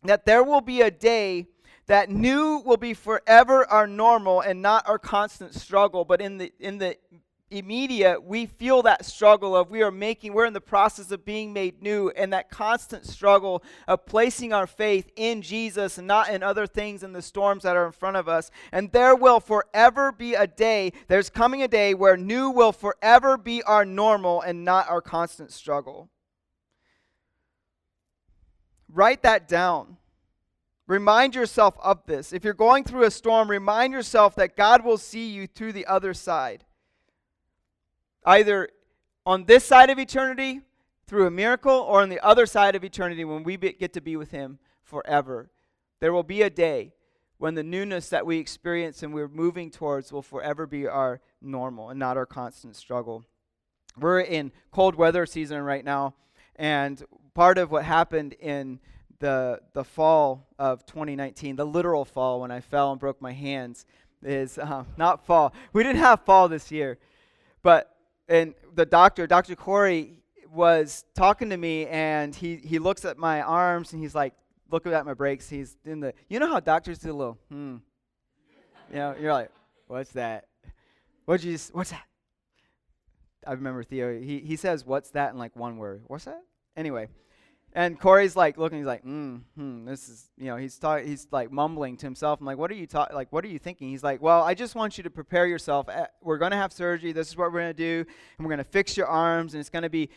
that 0.04 0.26
there 0.26 0.44
will 0.44 0.62
be 0.62 0.82
a 0.82 0.90
day 0.90 1.48
that 1.86 2.10
new 2.10 2.62
will 2.66 2.78
be 2.78 2.94
forever 2.94 3.66
our 3.70 3.88
normal 3.88 4.42
and 4.42 4.62
not 4.62 4.88
our 4.88 5.00
constant 5.00 5.54
struggle. 5.54 6.04
But 6.04 6.22
in 6.22 6.38
the, 6.38 6.54
in 6.60 6.78
the 6.78 6.98
immediate, 7.50 8.24
we 8.24 8.46
feel 8.46 8.82
that 8.82 9.06
struggle 9.06 9.56
of 9.56 9.70
we 9.70 9.82
are 9.82 9.92
making, 9.92 10.34
we're 10.34 10.46
in 10.46 10.54
the 10.54 10.60
process 10.62 11.12
of 11.12 11.24
being 11.24 11.54
made 11.54 11.82
new, 11.82 12.10
and 12.10 12.34
that 12.34 12.50
constant 12.50 13.06
struggle 13.06 13.64
of 13.88 14.06
placing 14.06 14.52
our 14.52 14.68
faith 14.68 15.10
in 15.16 15.42
Jesus 15.42 15.98
and 15.98 16.08
not 16.08 16.30
in 16.30 16.44
other 16.44 16.68
things 16.68 17.04
in 17.04 17.14
the 17.14 17.22
storms 17.22 17.64
that 17.64 17.76
are 17.76 17.86
in 17.86 17.94
front 17.94 18.18
of 18.18 18.28
us. 18.28 18.52
And 18.72 18.92
there 18.92 19.16
will 19.16 19.40
forever 19.40 20.12
be 20.12 20.34
a 20.34 20.48
day, 20.48 20.92
there's 21.08 21.30
coming 21.30 21.64
a 21.64 21.68
day 21.68 21.94
where 21.94 22.18
new 22.18 22.50
will 22.50 22.74
forever 22.74 23.38
be 23.38 23.64
our 23.64 23.86
normal 23.86 24.42
and 24.42 24.66
not 24.66 24.90
our 24.90 25.02
constant 25.02 25.52
struggle. 25.52 26.10
Write 28.90 29.24
that 29.24 29.48
down. 29.48 29.98
Remind 30.86 31.36
yourself 31.36 31.76
of 31.84 32.06
this. 32.06 32.32
If 32.32 32.46
you're 32.46 32.54
going 32.54 32.86
through 32.86 33.04
a 33.04 33.12
storm, 33.12 33.50
remind 33.50 33.92
yourself 33.92 34.36
that 34.36 34.56
God 34.56 34.86
will 34.86 34.98
see 34.98 35.30
you 35.30 35.46
through 35.46 35.74
the 35.74 35.86
other 35.86 36.14
side 36.14 36.64
either 38.26 38.70
on 39.26 39.46
this 39.46 39.64
side 39.64 39.90
of 39.90 40.00
eternity 40.00 40.62
through 41.06 41.26
a 41.26 41.32
miracle 41.32 41.72
or 41.72 42.02
on 42.02 42.10
the 42.10 42.20
other 42.20 42.46
side 42.46 42.76
of 42.76 42.84
eternity 42.84 43.24
when 43.24 43.44
we 43.44 43.56
be, 43.56 43.74
get 43.74 43.94
to 43.94 44.02
be 44.02 44.16
with 44.16 44.32
Him 44.32 44.60
forever. 44.84 45.50
There 46.00 46.14
will 46.14 46.24
be 46.24 46.42
a 46.42 46.50
day 46.50 46.94
when 47.38 47.56
the 47.56 47.64
newness 47.64 48.10
that 48.10 48.26
we 48.26 48.38
experience 48.38 49.04
and 49.04 49.14
we're 49.14 49.28
moving 49.28 49.72
towards 49.72 50.12
will 50.12 50.22
forever 50.22 50.66
be 50.66 50.88
our 50.88 51.22
normal 51.42 51.90
and 51.90 52.00
not 52.00 52.18
our 52.18 52.26
constant 52.26 52.76
struggle. 52.76 53.24
We're 53.98 54.22
in 54.22 54.52
cold 54.72 54.96
weather 54.96 55.26
season 55.26 55.62
right 55.62 55.84
now, 55.84 56.14
and 56.56 57.04
part 57.34 57.58
of 57.58 57.72
what 57.72 57.84
happened 57.84 58.34
in 58.34 58.80
the 59.20 59.60
the 59.74 59.84
fall 59.84 60.48
of 60.60 60.86
2019, 60.86 61.56
the 61.56 61.66
literal 61.66 62.06
fall 62.06 62.42
when 62.42 62.52
I 62.52 62.60
fell 62.60 62.92
and 62.92 63.00
broke 63.00 63.22
my 63.22 63.34
hands, 63.34 63.86
is 64.24 64.58
uh, 64.58 64.84
not 64.98 65.26
fall. 65.26 65.54
We 65.74 65.84
didn't 65.84 66.00
have 66.00 66.22
fall 66.22 66.48
this 66.48 66.72
year, 66.72 67.00
but 67.64 67.97
and 68.28 68.54
the 68.76 68.86
doctor, 68.86 69.28
Dr. 69.28 69.56
Corey, 69.56 70.24
was 70.52 71.06
talking 71.14 71.50
to 71.50 71.58
me, 71.58 71.88
and 71.88 72.34
he, 72.34 72.56
he 72.58 72.80
looks 72.80 73.06
at 73.06 73.18
my 73.18 73.42
arms, 73.42 73.94
and 73.94 74.02
he's 74.02 74.16
like, 74.16 74.34
looking 74.70 74.94
at 74.94 75.06
my 75.06 75.14
breaks. 75.14 75.50
He's 75.50 75.78
in 75.86 76.00
the, 76.00 76.14
you 76.30 76.40
know 76.40 76.48
how 76.48 76.60
doctors 76.60 77.00
do 77.00 77.12
a 77.12 77.14
little, 77.14 77.38
hmm. 77.50 77.78
You 78.90 78.96
know, 78.96 79.16
you're 79.20 79.34
like, 79.34 79.52
what's 79.88 80.12
that? 80.12 80.46
What'd 81.26 81.44
you, 81.44 81.58
what's 81.74 81.92
that? 81.92 82.06
I 83.46 83.54
remember 83.54 83.84
Theo, 83.84 84.20
he, 84.20 84.40
he 84.40 84.56
says, 84.56 84.86
what's 84.86 85.12
that 85.12 85.34
in 85.34 85.38
like 85.38 85.56
one 85.56 85.78
word. 85.78 86.04
What's 86.08 86.26
that? 86.26 86.42
Anyway, 86.76 87.08
and 87.78 88.00
Corey's 88.00 88.36
like 88.36 88.58
looking, 88.58 88.80
he's 88.80 88.88
like, 88.88 89.06
mm, 89.06 89.40
hmm, 89.56 89.86
this 89.86 90.10
is, 90.10 90.32
you 90.36 90.46
know, 90.46 90.58
he's 90.58 90.80
talking, 90.80 91.08
he's 91.08 91.28
like 91.30 91.52
mumbling 91.52 91.96
to 91.98 92.08
himself. 92.08 92.40
I'm 92.40 92.46
like, 92.48 92.58
what 92.58 92.72
are 92.72 92.74
you 92.74 92.88
talking, 92.88 93.16
like, 93.16 93.32
what 93.32 93.46
are 93.46 93.50
you 93.50 93.60
thinking? 93.60 93.90
He's 93.90 94.04
like, 94.04 94.20
well, 94.20 94.42
I 94.42 94.56
just 94.56 94.74
want 94.74 94.98
you 94.98 95.04
to 95.04 95.12
prepare 95.12 95.46
yourself. 95.46 95.88
Eh, 95.88 96.08
we're 96.24 96.40
going 96.40 96.50
to 96.50 96.58
have 96.58 96.74
surgery. 96.74 97.12
This 97.12 97.28
is 97.28 97.38
what 97.38 97.54
we're 97.54 97.60
going 97.60 97.76
to 97.76 97.78
do. 97.78 98.04
And 98.40 98.48
we're 98.48 98.50
going 98.50 98.66
to 98.66 98.72
fix 98.72 98.98
your 98.98 99.06
arms 99.06 99.54
and 99.54 99.62
it's 99.62 99.70
going 99.70 99.84
to 99.84 99.92
be, 99.92 100.10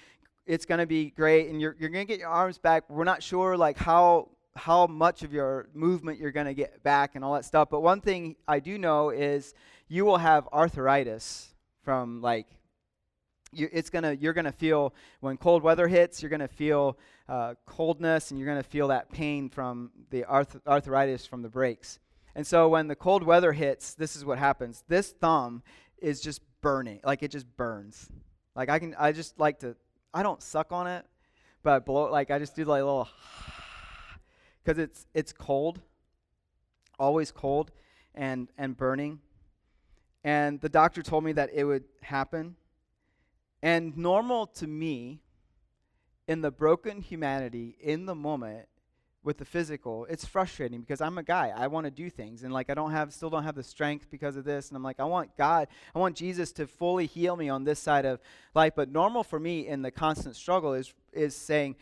it's 0.46 0.64
to 0.64 0.86
be 0.86 1.10
great. 1.10 1.50
And 1.50 1.60
you're, 1.60 1.76
you're 1.78 1.90
going 1.90 2.06
to 2.06 2.10
get 2.10 2.18
your 2.18 2.30
arms 2.30 2.56
back. 2.56 2.88
We're 2.88 3.04
not 3.04 3.22
sure 3.22 3.58
like 3.58 3.76
how, 3.76 4.30
how 4.56 4.86
much 4.86 5.22
of 5.22 5.30
your 5.30 5.68
movement 5.74 6.18
you're 6.18 6.32
going 6.32 6.46
to 6.46 6.54
get 6.54 6.82
back 6.82 7.14
and 7.14 7.22
all 7.22 7.34
that 7.34 7.44
stuff. 7.44 7.68
But 7.70 7.82
one 7.82 8.00
thing 8.00 8.36
I 8.48 8.60
do 8.60 8.78
know 8.78 9.10
is 9.10 9.52
you 9.86 10.06
will 10.06 10.16
have 10.16 10.48
arthritis 10.50 11.52
from 11.82 12.22
like 12.22 12.46
you, 13.52 13.68
it's 13.72 13.90
gonna 13.90 14.12
you're 14.12 14.32
gonna 14.32 14.52
feel 14.52 14.94
when 15.20 15.36
cold 15.36 15.62
weather 15.62 15.88
hits 15.88 16.22
you're 16.22 16.30
gonna 16.30 16.48
feel 16.48 16.98
uh, 17.28 17.54
coldness 17.66 18.30
and 18.30 18.38
you're 18.38 18.48
gonna 18.48 18.62
feel 18.62 18.88
that 18.88 19.10
pain 19.10 19.48
from 19.48 19.90
the 20.10 20.24
arth- 20.24 20.60
arthritis 20.66 21.26
from 21.26 21.42
the 21.42 21.48
breaks 21.48 21.98
and 22.34 22.46
so 22.46 22.68
when 22.68 22.86
the 22.88 22.96
cold 22.96 23.22
weather 23.22 23.52
hits 23.52 23.94
this 23.94 24.16
is 24.16 24.24
what 24.24 24.38
happens. 24.38 24.84
This 24.88 25.10
thumb 25.10 25.62
is 25.98 26.20
just 26.20 26.42
burning 26.60 27.00
like 27.04 27.22
it 27.22 27.30
just 27.30 27.46
burns. 27.56 28.08
Like 28.54 28.68
i 28.68 28.78
can 28.78 28.94
i 28.98 29.12
just 29.12 29.38
like 29.38 29.60
to 29.60 29.76
i 30.12 30.22
don't 30.22 30.42
suck 30.42 30.72
on 30.72 30.86
it 30.86 31.06
but 31.62 31.86
blow 31.86 32.10
like 32.10 32.30
i 32.30 32.38
just 32.38 32.56
do 32.56 32.64
like 32.64 32.82
a 32.82 32.84
little 32.84 33.08
because 34.64 34.78
it's 34.78 35.06
it's 35.14 35.32
cold 35.32 35.80
always 37.00 37.32
cold 37.32 37.72
and 38.14 38.48
and 38.58 38.76
burning. 38.76 39.18
And 40.22 40.60
the 40.60 40.68
doctor 40.68 41.02
told 41.02 41.24
me 41.24 41.32
that 41.32 41.48
it 41.52 41.64
would 41.64 41.84
happen 42.02 42.56
and 43.62 43.96
normal 43.96 44.46
to 44.46 44.66
me, 44.66 45.20
in 46.26 46.40
the 46.40 46.50
broken 46.50 47.00
humanity, 47.00 47.76
in 47.80 48.06
the 48.06 48.14
moment, 48.14 48.66
with 49.22 49.36
the 49.36 49.44
physical, 49.44 50.06
it's 50.08 50.24
frustrating 50.24 50.80
because 50.80 51.00
I'm 51.00 51.18
a 51.18 51.22
guy. 51.22 51.52
I 51.54 51.66
want 51.66 51.84
to 51.84 51.90
do 51.90 52.08
things 52.08 52.42
and 52.42 52.52
like 52.52 52.70
I 52.70 52.74
don't 52.74 52.92
have 52.92 53.12
still 53.12 53.28
don't 53.28 53.44
have 53.44 53.54
the 53.54 53.62
strength 53.62 54.06
because 54.10 54.36
of 54.36 54.44
this 54.44 54.68
and 54.68 54.76
I'm 54.76 54.82
like 54.82 54.98
I 54.98 55.04
want 55.04 55.36
God, 55.36 55.68
I 55.94 55.98
want 55.98 56.16
Jesus 56.16 56.52
to 56.52 56.66
fully 56.66 57.06
heal 57.06 57.36
me 57.36 57.48
on 57.48 57.64
this 57.64 57.78
side 57.78 58.06
of 58.06 58.18
life, 58.54 58.72
but 58.74 58.90
normal 58.90 59.22
for 59.22 59.38
me 59.38 59.66
in 59.66 59.82
the 59.82 59.90
constant 59.90 60.36
struggle 60.36 60.72
is 60.72 60.94
is 61.12 61.36
saying 61.36 61.76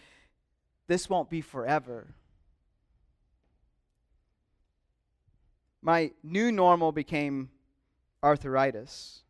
this 0.89 1.09
won't 1.09 1.31
be 1.31 1.41
forever. 1.41 2.09
My 5.81 6.11
new 6.25 6.51
normal 6.51 6.91
became 6.91 7.51
arthritis 8.23 9.21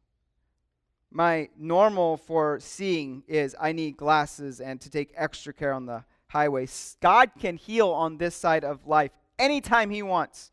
my 1.11 1.49
normal 1.59 2.16
for 2.16 2.61
seeing 2.61 3.23
is 3.27 3.57
I 3.59 3.73
need 3.73 3.97
glasses 3.97 4.61
and 4.61 4.81
to 4.81 4.90
take 4.90 5.12
extra 5.16 5.53
care 5.53 5.73
on 5.73 5.87
the 5.87 6.05
highway. 6.29 6.68
God 7.01 7.31
can 7.38 7.57
heal 7.57 7.88
on 7.90 8.18
this 8.18 8.35
side 8.35 8.64
of 8.64 8.87
life 8.87 9.12
anytime 9.38 9.90
He 9.90 10.03
wants. 10.03 10.53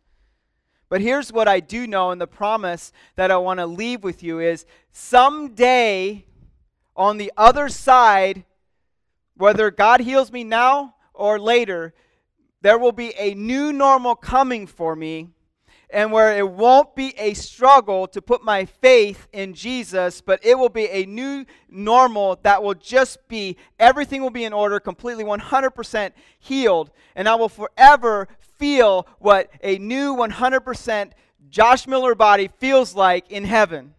But 0.87 1.01
here's 1.01 1.33
what 1.33 1.47
I 1.47 1.59
do 1.59 1.87
know, 1.87 2.11
and 2.11 2.21
the 2.21 2.27
promise 2.27 2.91
that 3.15 3.31
I 3.31 3.37
want 3.37 3.59
to 3.59 3.65
leave 3.65 4.03
with 4.03 4.23
you 4.23 4.39
is 4.39 4.65
someday 4.91 6.25
on 6.95 7.17
the 7.17 7.33
other 7.35 7.67
side, 7.67 8.45
whether 9.35 9.71
God 9.71 9.99
heals 9.99 10.31
me 10.31 10.43
now 10.43 10.95
or 11.13 11.39
later, 11.39 11.93
there 12.61 12.77
will 12.77 12.91
be 12.91 13.13
a 13.17 13.33
new 13.33 13.73
normal 13.73 14.15
coming 14.15 14.67
for 14.67 14.95
me 14.95 15.34
and 15.89 16.11
where 16.11 16.37
it 16.37 16.49
won't 16.49 16.95
be 16.95 17.13
a 17.17 17.33
struggle 17.33 18.07
to 18.07 18.21
put 18.21 18.43
my 18.43 18.65
faith 18.65 19.27
in 19.31 19.53
Jesus, 19.53 20.21
but 20.21 20.43
it 20.43 20.57
will 20.57 20.69
be 20.69 20.87
a 20.89 21.05
new 21.05 21.45
normal 21.69 22.39
that 22.43 22.63
will 22.63 22.73
just 22.73 23.27
be 23.27 23.57
everything 23.79 24.21
will 24.21 24.29
be 24.29 24.43
in 24.43 24.53
order, 24.53 24.79
completely 24.79 25.23
100% 25.23 26.11
healed, 26.39 26.91
and 27.15 27.29
I 27.29 27.35
will 27.35 27.49
forever 27.49 28.27
feel 28.39 29.07
what 29.19 29.49
a 29.61 29.77
new 29.77 30.15
100% 30.15 31.11
Josh 31.49 31.87
Miller 31.87 32.15
body 32.15 32.49
feels 32.57 32.95
like 32.95 33.31
in 33.31 33.45
heaven. 33.45 33.93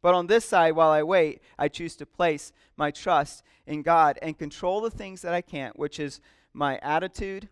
But 0.00 0.14
on 0.14 0.26
this 0.26 0.44
side, 0.44 0.72
while 0.72 0.90
I 0.90 1.04
wait, 1.04 1.40
I 1.58 1.68
choose 1.68 1.94
to 1.96 2.06
place 2.06 2.52
my 2.76 2.90
trust 2.90 3.44
in 3.66 3.82
God 3.82 4.18
and 4.20 4.36
control 4.36 4.80
the 4.80 4.90
things 4.90 5.22
that 5.22 5.32
I 5.32 5.42
can't, 5.42 5.78
which 5.78 6.00
is 6.00 6.20
my 6.52 6.78
attitude, 6.78 7.48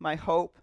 my 0.00 0.16
hope, 0.16 0.58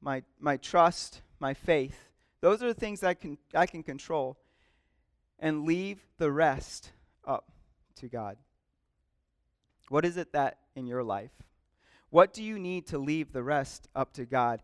my, 0.00 0.22
my 0.38 0.56
trust, 0.56 1.22
my 1.38 1.54
faith. 1.54 2.10
Those 2.40 2.62
are 2.62 2.68
the 2.68 2.74
things 2.74 3.02
I 3.02 3.14
can, 3.14 3.38
I 3.54 3.66
can 3.66 3.82
control. 3.82 4.38
And 5.38 5.64
leave 5.64 6.00
the 6.18 6.30
rest 6.30 6.92
up 7.24 7.50
to 7.96 8.08
God. 8.08 8.36
What 9.88 10.04
is 10.04 10.16
it 10.16 10.32
that 10.32 10.58
in 10.76 10.86
your 10.86 11.02
life? 11.02 11.32
What 12.10 12.32
do 12.32 12.42
you 12.42 12.58
need 12.58 12.86
to 12.88 12.98
leave 12.98 13.32
the 13.32 13.42
rest 13.42 13.88
up 13.94 14.12
to 14.14 14.26
God? 14.26 14.62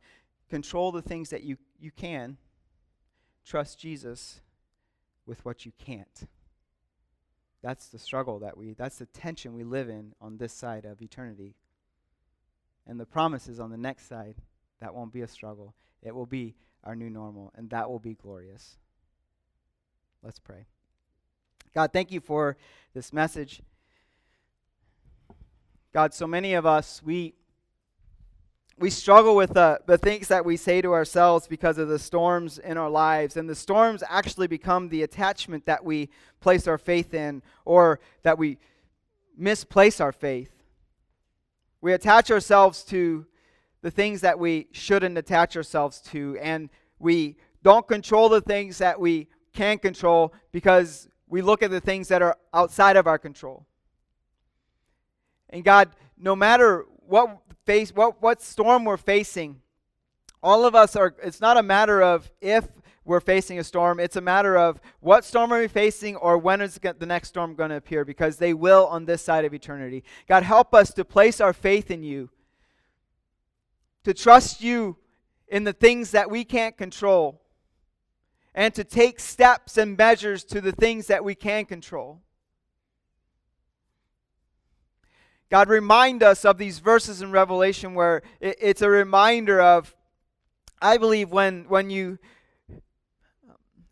Control 0.51 0.93
the 0.93 1.03
things 1.03 1.31
that 1.31 1.43
you, 1.43 1.57
you 1.79 1.91
can. 1.91 2.37
Trust 3.45 3.79
Jesus 3.79 4.41
with 5.25 5.45
what 5.45 5.65
you 5.65 5.73
can't. 5.79 6.29
That's 7.63 7.89
the 7.89 7.99
struggle 7.99 8.41
that 8.41 8.57
we, 8.57 8.75
that's 8.75 8.99
the 8.99 9.07
tension 9.07 9.55
we 9.55 9.65
live 9.65 9.89
in 9.89 10.13
on 10.21 10.37
this 10.37 10.53
side 10.53 10.85
of 10.85 11.03
eternity. 11.03 11.55
And 12.87 13.01
the 13.01 13.07
promise 13.07 13.49
is 13.49 13.59
on 13.59 13.71
the 13.71 13.77
next 13.77 14.09
side. 14.09 14.37
That 14.81 14.95
won't 14.95 15.13
be 15.13 15.23
a 15.23 15.29
struggle. 15.29 15.75
It 16.03 16.15
will 16.15 16.27
be 16.27 16.55
our 16.85 16.95
new 16.95 17.11
normal, 17.11 17.53
and 17.57 17.71
that 17.71 17.91
will 17.91 17.99
be 17.99 18.15
glorious. 18.15 18.77
Let's 20.23 20.39
pray. 20.39 20.67
God, 21.75 21.93
thank 21.93 22.11
you 22.11 22.21
for 22.21 22.57
this 22.95 23.13
message. 23.13 23.63
God, 25.93 26.15
so 26.15 26.27
many 26.27 26.55
of 26.55 26.67
us, 26.67 27.03
we 27.03 27.35
we 28.79 28.91
struggle 28.91 29.35
with 29.35 29.55
the, 29.55 29.81
the 29.87 29.97
things 29.97 30.29
that 30.29 30.45
we 30.45 30.57
say 30.59 30.83
to 30.83 30.93
ourselves 30.93 31.47
because 31.47 31.79
of 31.79 31.89
the 31.89 31.99
storms 31.99 32.59
in 32.59 32.77
our 32.77 32.91
lives. 32.91 33.39
And 33.39 33.49
the 33.49 33.55
storms 33.55 34.03
actually 34.07 34.49
become 34.49 34.91
the 34.91 35.03
attachment 35.03 35.65
that 35.65 35.83
we 35.83 36.11
place 36.41 36.69
our 36.69 36.77
faith 36.77 37.15
in 37.15 37.43
or 37.65 38.01
that 38.23 38.37
we 38.37 38.59
misplace 39.37 39.99
our 39.99 40.13
faith. 40.13 40.51
We 41.81 41.95
attach 41.95 42.31
ourselves 42.31 42.83
to 42.85 43.27
the 43.83 43.91
things 43.91 44.21
that 44.23 44.39
we 44.39 44.69
shouldn't 44.73 45.17
attach 45.19 45.57
ourselves 45.57 46.01
to, 46.01 46.37
and 46.41 46.71
we 46.99 47.37
don't 47.63 47.87
control 47.87 48.29
the 48.29 48.41
things 48.41 48.79
that 48.79 48.99
we 49.01 49.29
can 49.53 49.79
control 49.79 50.33
because 50.53 51.09
we 51.29 51.43
look 51.43 51.63
at 51.63 51.71
the 51.71 51.81
things 51.81 52.09
that 52.09 52.23
are 52.23 52.37
outside 52.53 52.97
of 52.97 53.07
our 53.07 53.19
control. 53.19 53.67
And 55.51 55.65
God, 55.65 55.91
no 56.19 56.37
matter 56.37 56.85
what 57.07 57.41
face 57.67 57.91
what 57.91 58.23
what 58.23 58.41
storm 58.41 58.85
we're 58.85 58.97
facing. 58.97 59.61
All 60.43 60.65
of 60.65 60.75
us 60.75 60.97
are 60.97 61.15
it's 61.23 61.41
not 61.41 61.57
a 61.57 61.63
matter 61.63 62.03
of 62.03 62.31
if 62.41 62.69
we're 63.05 63.21
facing 63.21 63.59
a 63.59 63.65
storm, 63.65 64.01
it's 64.01 64.17
a 64.17 64.21
matter 64.21 64.57
of 64.57 64.81
what 65.01 65.25
storm 65.25 65.53
are 65.53 65.61
we 65.61 65.69
facing 65.69 66.17
or 66.17 66.39
when 66.39 66.61
is 66.61 66.79
the 66.99 67.07
next 67.07 67.29
storm 67.29 67.55
going 67.55 67.71
to 67.71 67.77
appear 67.77 68.05
because 68.05 68.37
they 68.39 68.53
will 68.53 68.87
on 68.87 69.05
this 69.05 69.23
side 69.23 69.45
of 69.45 69.55
eternity. 69.55 70.03
God 70.29 70.43
help 70.43 70.75
us 70.75 70.93
to 70.95 71.05
place 71.05 71.41
our 71.41 71.53
faith 71.53 71.91
in 71.91 72.03
you. 72.03 72.31
To 74.07 74.15
trust 74.15 74.61
you 74.61 74.99
in 75.49 75.65
the 75.65 75.73
things 75.73 76.13
that 76.13 76.31
we 76.31 76.45
can't 76.45 76.77
control 76.77 77.43
and 78.55 78.73
to 78.73 78.85
take 78.85 79.19
steps 79.19 79.77
and 79.77 79.97
measures 79.97 80.45
to 80.45 80.61
the 80.61 80.71
things 80.71 81.09
that 81.09 81.25
we 81.25 81.35
can 81.35 81.65
control. 81.65 82.21
God, 85.51 85.69
remind 85.69 86.23
us 86.23 86.45
of 86.45 86.57
these 86.57 86.79
verses 86.79 87.21
in 87.21 87.33
Revelation 87.33 87.95
where 87.95 88.23
it's 88.41 88.81
a 88.81 88.89
reminder 88.89 89.61
of, 89.61 89.93
I 90.81 90.99
believe, 90.99 91.33
when, 91.33 91.65
when 91.65 91.91
you 91.91 92.21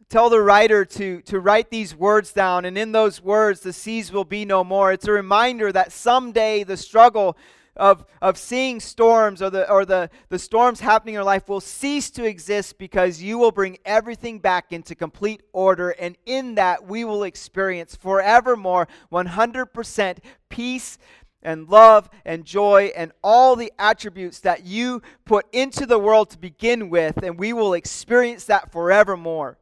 tell 0.08 0.30
the 0.30 0.40
writer 0.40 0.84
to, 0.84 1.22
to 1.22 1.40
write 1.40 1.70
these 1.70 1.92
words 1.92 2.32
down, 2.32 2.64
and 2.66 2.78
in 2.78 2.92
those 2.92 3.20
words, 3.20 3.62
the 3.62 3.72
seas 3.72 4.12
will 4.12 4.24
be 4.24 4.44
no 4.44 4.62
more. 4.62 4.92
It's 4.92 5.08
a 5.08 5.12
reminder 5.12 5.72
that 5.72 5.90
someday 5.90 6.62
the 6.62 6.76
struggle 6.76 7.36
of, 7.76 8.04
of 8.22 8.38
seeing 8.38 8.80
storms 8.80 9.42
or, 9.42 9.50
the, 9.50 9.70
or 9.70 9.84
the, 9.84 10.10
the 10.28 10.38
storms 10.38 10.80
happening 10.80 11.14
in 11.14 11.16
your 11.16 11.24
life 11.24 11.48
will 11.48 11.60
cease 11.60 12.10
to 12.10 12.24
exist 12.24 12.78
because 12.78 13.20
you 13.20 13.38
will 13.38 13.50
bring 13.50 13.78
everything 13.84 14.38
back 14.38 14.72
into 14.72 14.94
complete 14.94 15.42
order. 15.52 15.90
And 15.90 16.16
in 16.26 16.54
that, 16.54 16.86
we 16.86 17.04
will 17.04 17.24
experience 17.24 17.96
forevermore 17.96 18.88
100% 19.12 20.18
peace 20.48 20.98
and 21.42 21.68
love 21.68 22.08
and 22.24 22.44
joy 22.44 22.90
and 22.96 23.12
all 23.22 23.54
the 23.54 23.72
attributes 23.78 24.40
that 24.40 24.64
you 24.64 25.02
put 25.24 25.46
into 25.52 25.84
the 25.86 25.98
world 25.98 26.30
to 26.30 26.38
begin 26.38 26.88
with, 26.88 27.22
and 27.22 27.38
we 27.38 27.52
will 27.52 27.74
experience 27.74 28.46
that 28.46 28.72
forevermore. 28.72 29.58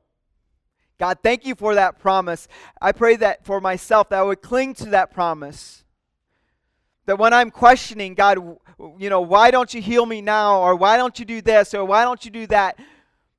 God, 0.98 1.18
thank 1.22 1.44
you 1.44 1.56
for 1.56 1.74
that 1.74 1.98
promise. 1.98 2.46
I 2.80 2.92
pray 2.92 3.16
that 3.16 3.44
for 3.44 3.60
myself 3.60 4.10
that 4.10 4.20
I 4.20 4.22
would 4.22 4.40
cling 4.40 4.74
to 4.74 4.90
that 4.90 5.12
promise. 5.12 5.81
That 7.06 7.18
when 7.18 7.32
I'm 7.32 7.50
questioning, 7.50 8.14
God, 8.14 8.38
you 8.98 9.10
know, 9.10 9.20
why 9.20 9.50
don't 9.50 9.72
you 9.74 9.82
heal 9.82 10.06
me 10.06 10.20
now? 10.20 10.60
Or 10.60 10.76
why 10.76 10.96
don't 10.96 11.18
you 11.18 11.24
do 11.24 11.40
this? 11.40 11.74
Or 11.74 11.84
why 11.84 12.04
don't 12.04 12.24
you 12.24 12.30
do 12.30 12.46
that? 12.48 12.78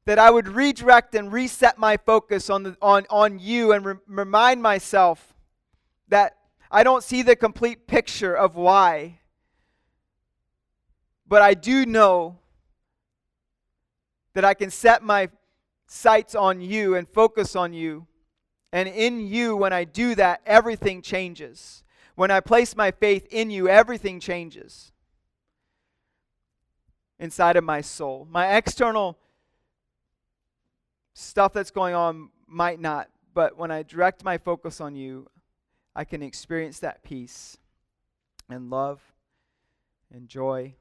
That 0.06 0.20
I 0.20 0.30
would 0.30 0.50
redirect 0.50 1.16
and 1.16 1.32
reset 1.32 1.78
my 1.78 1.98
focus 1.98 2.50
on, 2.50 2.64
the, 2.64 2.78
on, 2.82 3.06
on 3.10 3.40
you 3.40 3.72
and 3.72 3.86
re- 3.86 3.96
remind 4.08 4.62
myself 4.62 5.34
that 6.10 6.38
I 6.70 6.84
don't 6.84 7.04
see 7.04 7.22
the 7.22 7.36
complete 7.36 7.88
picture 7.88 8.36
of 8.36 8.56
why. 8.56 9.20
But 11.26 11.42
I 11.42 11.54
do 11.54 11.86
know 11.86 12.40
that 14.34 14.44
I 14.44 14.54
can 14.54 14.70
set 14.72 15.04
my 15.04 15.30
sights 15.88 16.36
on 16.36 16.60
you 16.60 16.96
and 16.96 17.08
focus 17.08 17.56
on 17.56 17.74
you. 17.74 18.08
And 18.72 18.90
in 18.90 19.26
you, 19.28 19.56
when 19.56 19.72
I 19.72 19.84
do 19.84 20.16
that, 20.16 20.42
everything 20.46 21.02
changes. 21.02 21.84
When 22.16 22.32
I 22.32 22.40
place 22.40 22.76
my 22.76 22.92
faith 22.92 23.28
in 23.32 23.50
you, 23.50 23.68
everything 23.68 24.20
changes 24.20 24.92
inside 27.20 27.56
of 27.56 27.64
my 27.64 27.82
soul. 27.82 28.28
My 28.30 28.56
external 28.56 29.18
stuff 31.14 31.54
that's 31.54 31.72
going 31.72 31.96
on 31.96 32.30
might 32.48 32.80
not, 32.80 33.10
but 33.34 33.58
when 33.58 33.72
I 33.72 33.84
direct 33.84 34.24
my 34.24 34.38
focus 34.38 34.80
on 34.80 34.96
you, 34.96 35.28
I 35.96 36.06
can 36.06 36.22
experience 36.22 36.80
that 36.80 37.04
peace 37.04 37.58
and 38.50 38.70
love 38.70 39.02
and 40.14 40.28
joy 40.28 40.76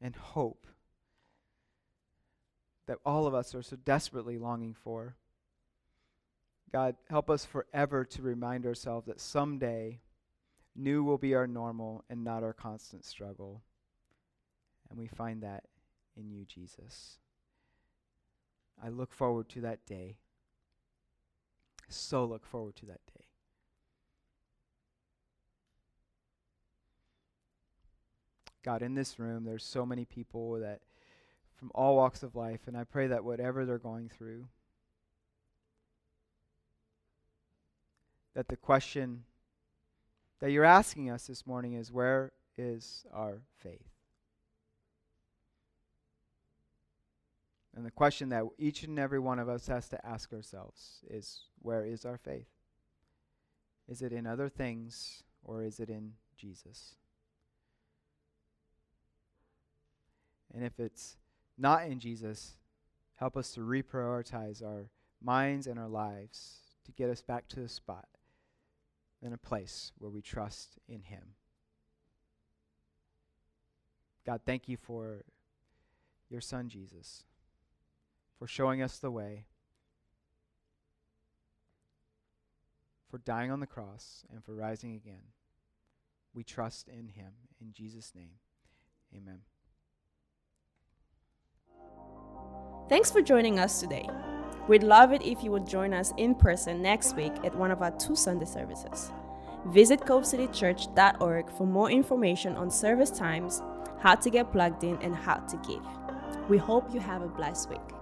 and 0.00 0.14
hope 0.14 0.66
that 2.86 2.98
all 3.04 3.26
of 3.26 3.34
us 3.34 3.54
are 3.54 3.62
so 3.62 3.76
desperately 3.76 4.38
longing 4.38 4.74
for. 4.74 5.16
God, 6.72 6.96
help 7.08 7.30
us 7.30 7.44
forever 7.44 8.04
to 8.04 8.22
remind 8.22 8.66
ourselves 8.66 9.06
that 9.06 9.20
someday 9.20 10.00
new 10.76 11.02
will 11.02 11.18
be 11.18 11.34
our 11.34 11.46
normal 11.46 12.04
and 12.08 12.24
not 12.24 12.42
our 12.42 12.52
constant 12.52 13.04
struggle. 13.04 13.62
And 14.88 14.98
we 14.98 15.06
find 15.06 15.42
that 15.42 15.64
in 16.16 16.30
you, 16.30 16.44
Jesus. 16.44 17.18
I 18.82 18.88
look 18.88 19.12
forward 19.12 19.48
to 19.50 19.60
that 19.62 19.84
day. 19.86 20.16
So 21.88 22.24
look 22.24 22.46
forward 22.46 22.76
to 22.76 22.86
that 22.86 23.00
day. 23.06 23.24
God, 28.62 28.82
in 28.82 28.94
this 28.94 29.18
room, 29.18 29.44
there's 29.44 29.64
so 29.64 29.86
many 29.86 30.04
people 30.04 30.60
that 30.60 30.80
from 31.56 31.70
all 31.74 31.96
walks 31.96 32.22
of 32.22 32.36
life, 32.36 32.60
and 32.66 32.76
I 32.76 32.84
pray 32.84 33.06
that 33.06 33.24
whatever 33.24 33.64
they're 33.64 33.78
going 33.78 34.08
through, 34.08 34.46
that 38.34 38.48
the 38.48 38.56
question 38.56 39.24
that 40.40 40.50
you're 40.50 40.64
asking 40.64 41.10
us 41.10 41.26
this 41.26 41.46
morning 41.46 41.74
is 41.74 41.92
where 41.92 42.32
is 42.56 43.04
our 43.12 43.42
faith? 43.58 43.88
And 47.76 47.86
the 47.86 47.90
question 47.90 48.30
that 48.30 48.44
each 48.58 48.82
and 48.82 48.98
every 48.98 49.20
one 49.20 49.38
of 49.38 49.48
us 49.48 49.66
has 49.68 49.88
to 49.90 50.06
ask 50.06 50.32
ourselves 50.32 51.04
is 51.08 51.42
where 51.60 51.84
is 51.84 52.04
our 52.04 52.18
faith? 52.18 52.48
Is 53.88 54.02
it 54.02 54.12
in 54.12 54.26
other 54.26 54.48
things 54.48 55.22
or 55.44 55.62
is 55.62 55.78
it 55.78 55.88
in 55.88 56.14
Jesus? 56.36 56.96
And 60.52 60.64
if 60.64 60.80
it's 60.80 61.16
not 61.56 61.86
in 61.86 62.00
Jesus, 62.00 62.56
help 63.14 63.36
us 63.36 63.52
to 63.52 63.60
reprioritize 63.60 64.64
our 64.64 64.90
minds 65.22 65.66
and 65.66 65.78
our 65.78 65.88
lives 65.88 66.58
to 66.86 66.92
get 66.92 67.10
us 67.10 67.22
back 67.22 67.46
to 67.48 67.60
the 67.60 67.68
spot 67.68 68.08
and 69.22 69.34
a 69.34 69.38
place 69.38 69.92
where 69.98 70.10
we 70.10 70.22
trust 70.22 70.78
in 70.88 71.02
Him. 71.02 71.34
God, 74.26 74.40
thank 74.44 74.68
you 74.68 74.76
for 74.76 75.24
your 76.28 76.40
Son, 76.40 76.68
Jesus, 76.68 77.24
for 78.38 78.46
showing 78.46 78.82
us 78.82 78.98
the 78.98 79.10
way, 79.10 79.46
for 83.10 83.18
dying 83.18 83.50
on 83.50 83.60
the 83.60 83.66
cross, 83.66 84.24
and 84.32 84.44
for 84.44 84.54
rising 84.54 84.94
again. 84.94 85.32
We 86.32 86.44
trust 86.44 86.88
in 86.88 87.08
Him. 87.08 87.32
In 87.60 87.72
Jesus' 87.72 88.12
name, 88.14 88.38
amen. 89.14 89.40
Thanks 92.88 93.10
for 93.10 93.20
joining 93.20 93.58
us 93.58 93.80
today. 93.80 94.08
We'd 94.70 94.84
love 94.84 95.12
it 95.12 95.22
if 95.22 95.42
you 95.42 95.50
would 95.50 95.66
join 95.66 95.92
us 95.92 96.14
in 96.16 96.32
person 96.32 96.80
next 96.80 97.16
week 97.16 97.32
at 97.42 97.52
one 97.56 97.72
of 97.72 97.82
our 97.82 97.90
two 97.90 98.14
Sunday 98.14 98.44
services. 98.44 99.10
Visit 99.66 99.98
covecitychurch.org 100.02 101.50
for 101.50 101.66
more 101.66 101.90
information 101.90 102.54
on 102.54 102.70
service 102.70 103.10
times, 103.10 103.62
how 103.98 104.14
to 104.14 104.30
get 104.30 104.52
plugged 104.52 104.84
in, 104.84 104.96
and 105.02 105.16
how 105.16 105.38
to 105.38 105.56
give. 105.66 105.82
We 106.48 106.56
hope 106.56 106.94
you 106.94 107.00
have 107.00 107.22
a 107.22 107.26
blessed 107.26 107.68
week. 107.68 107.99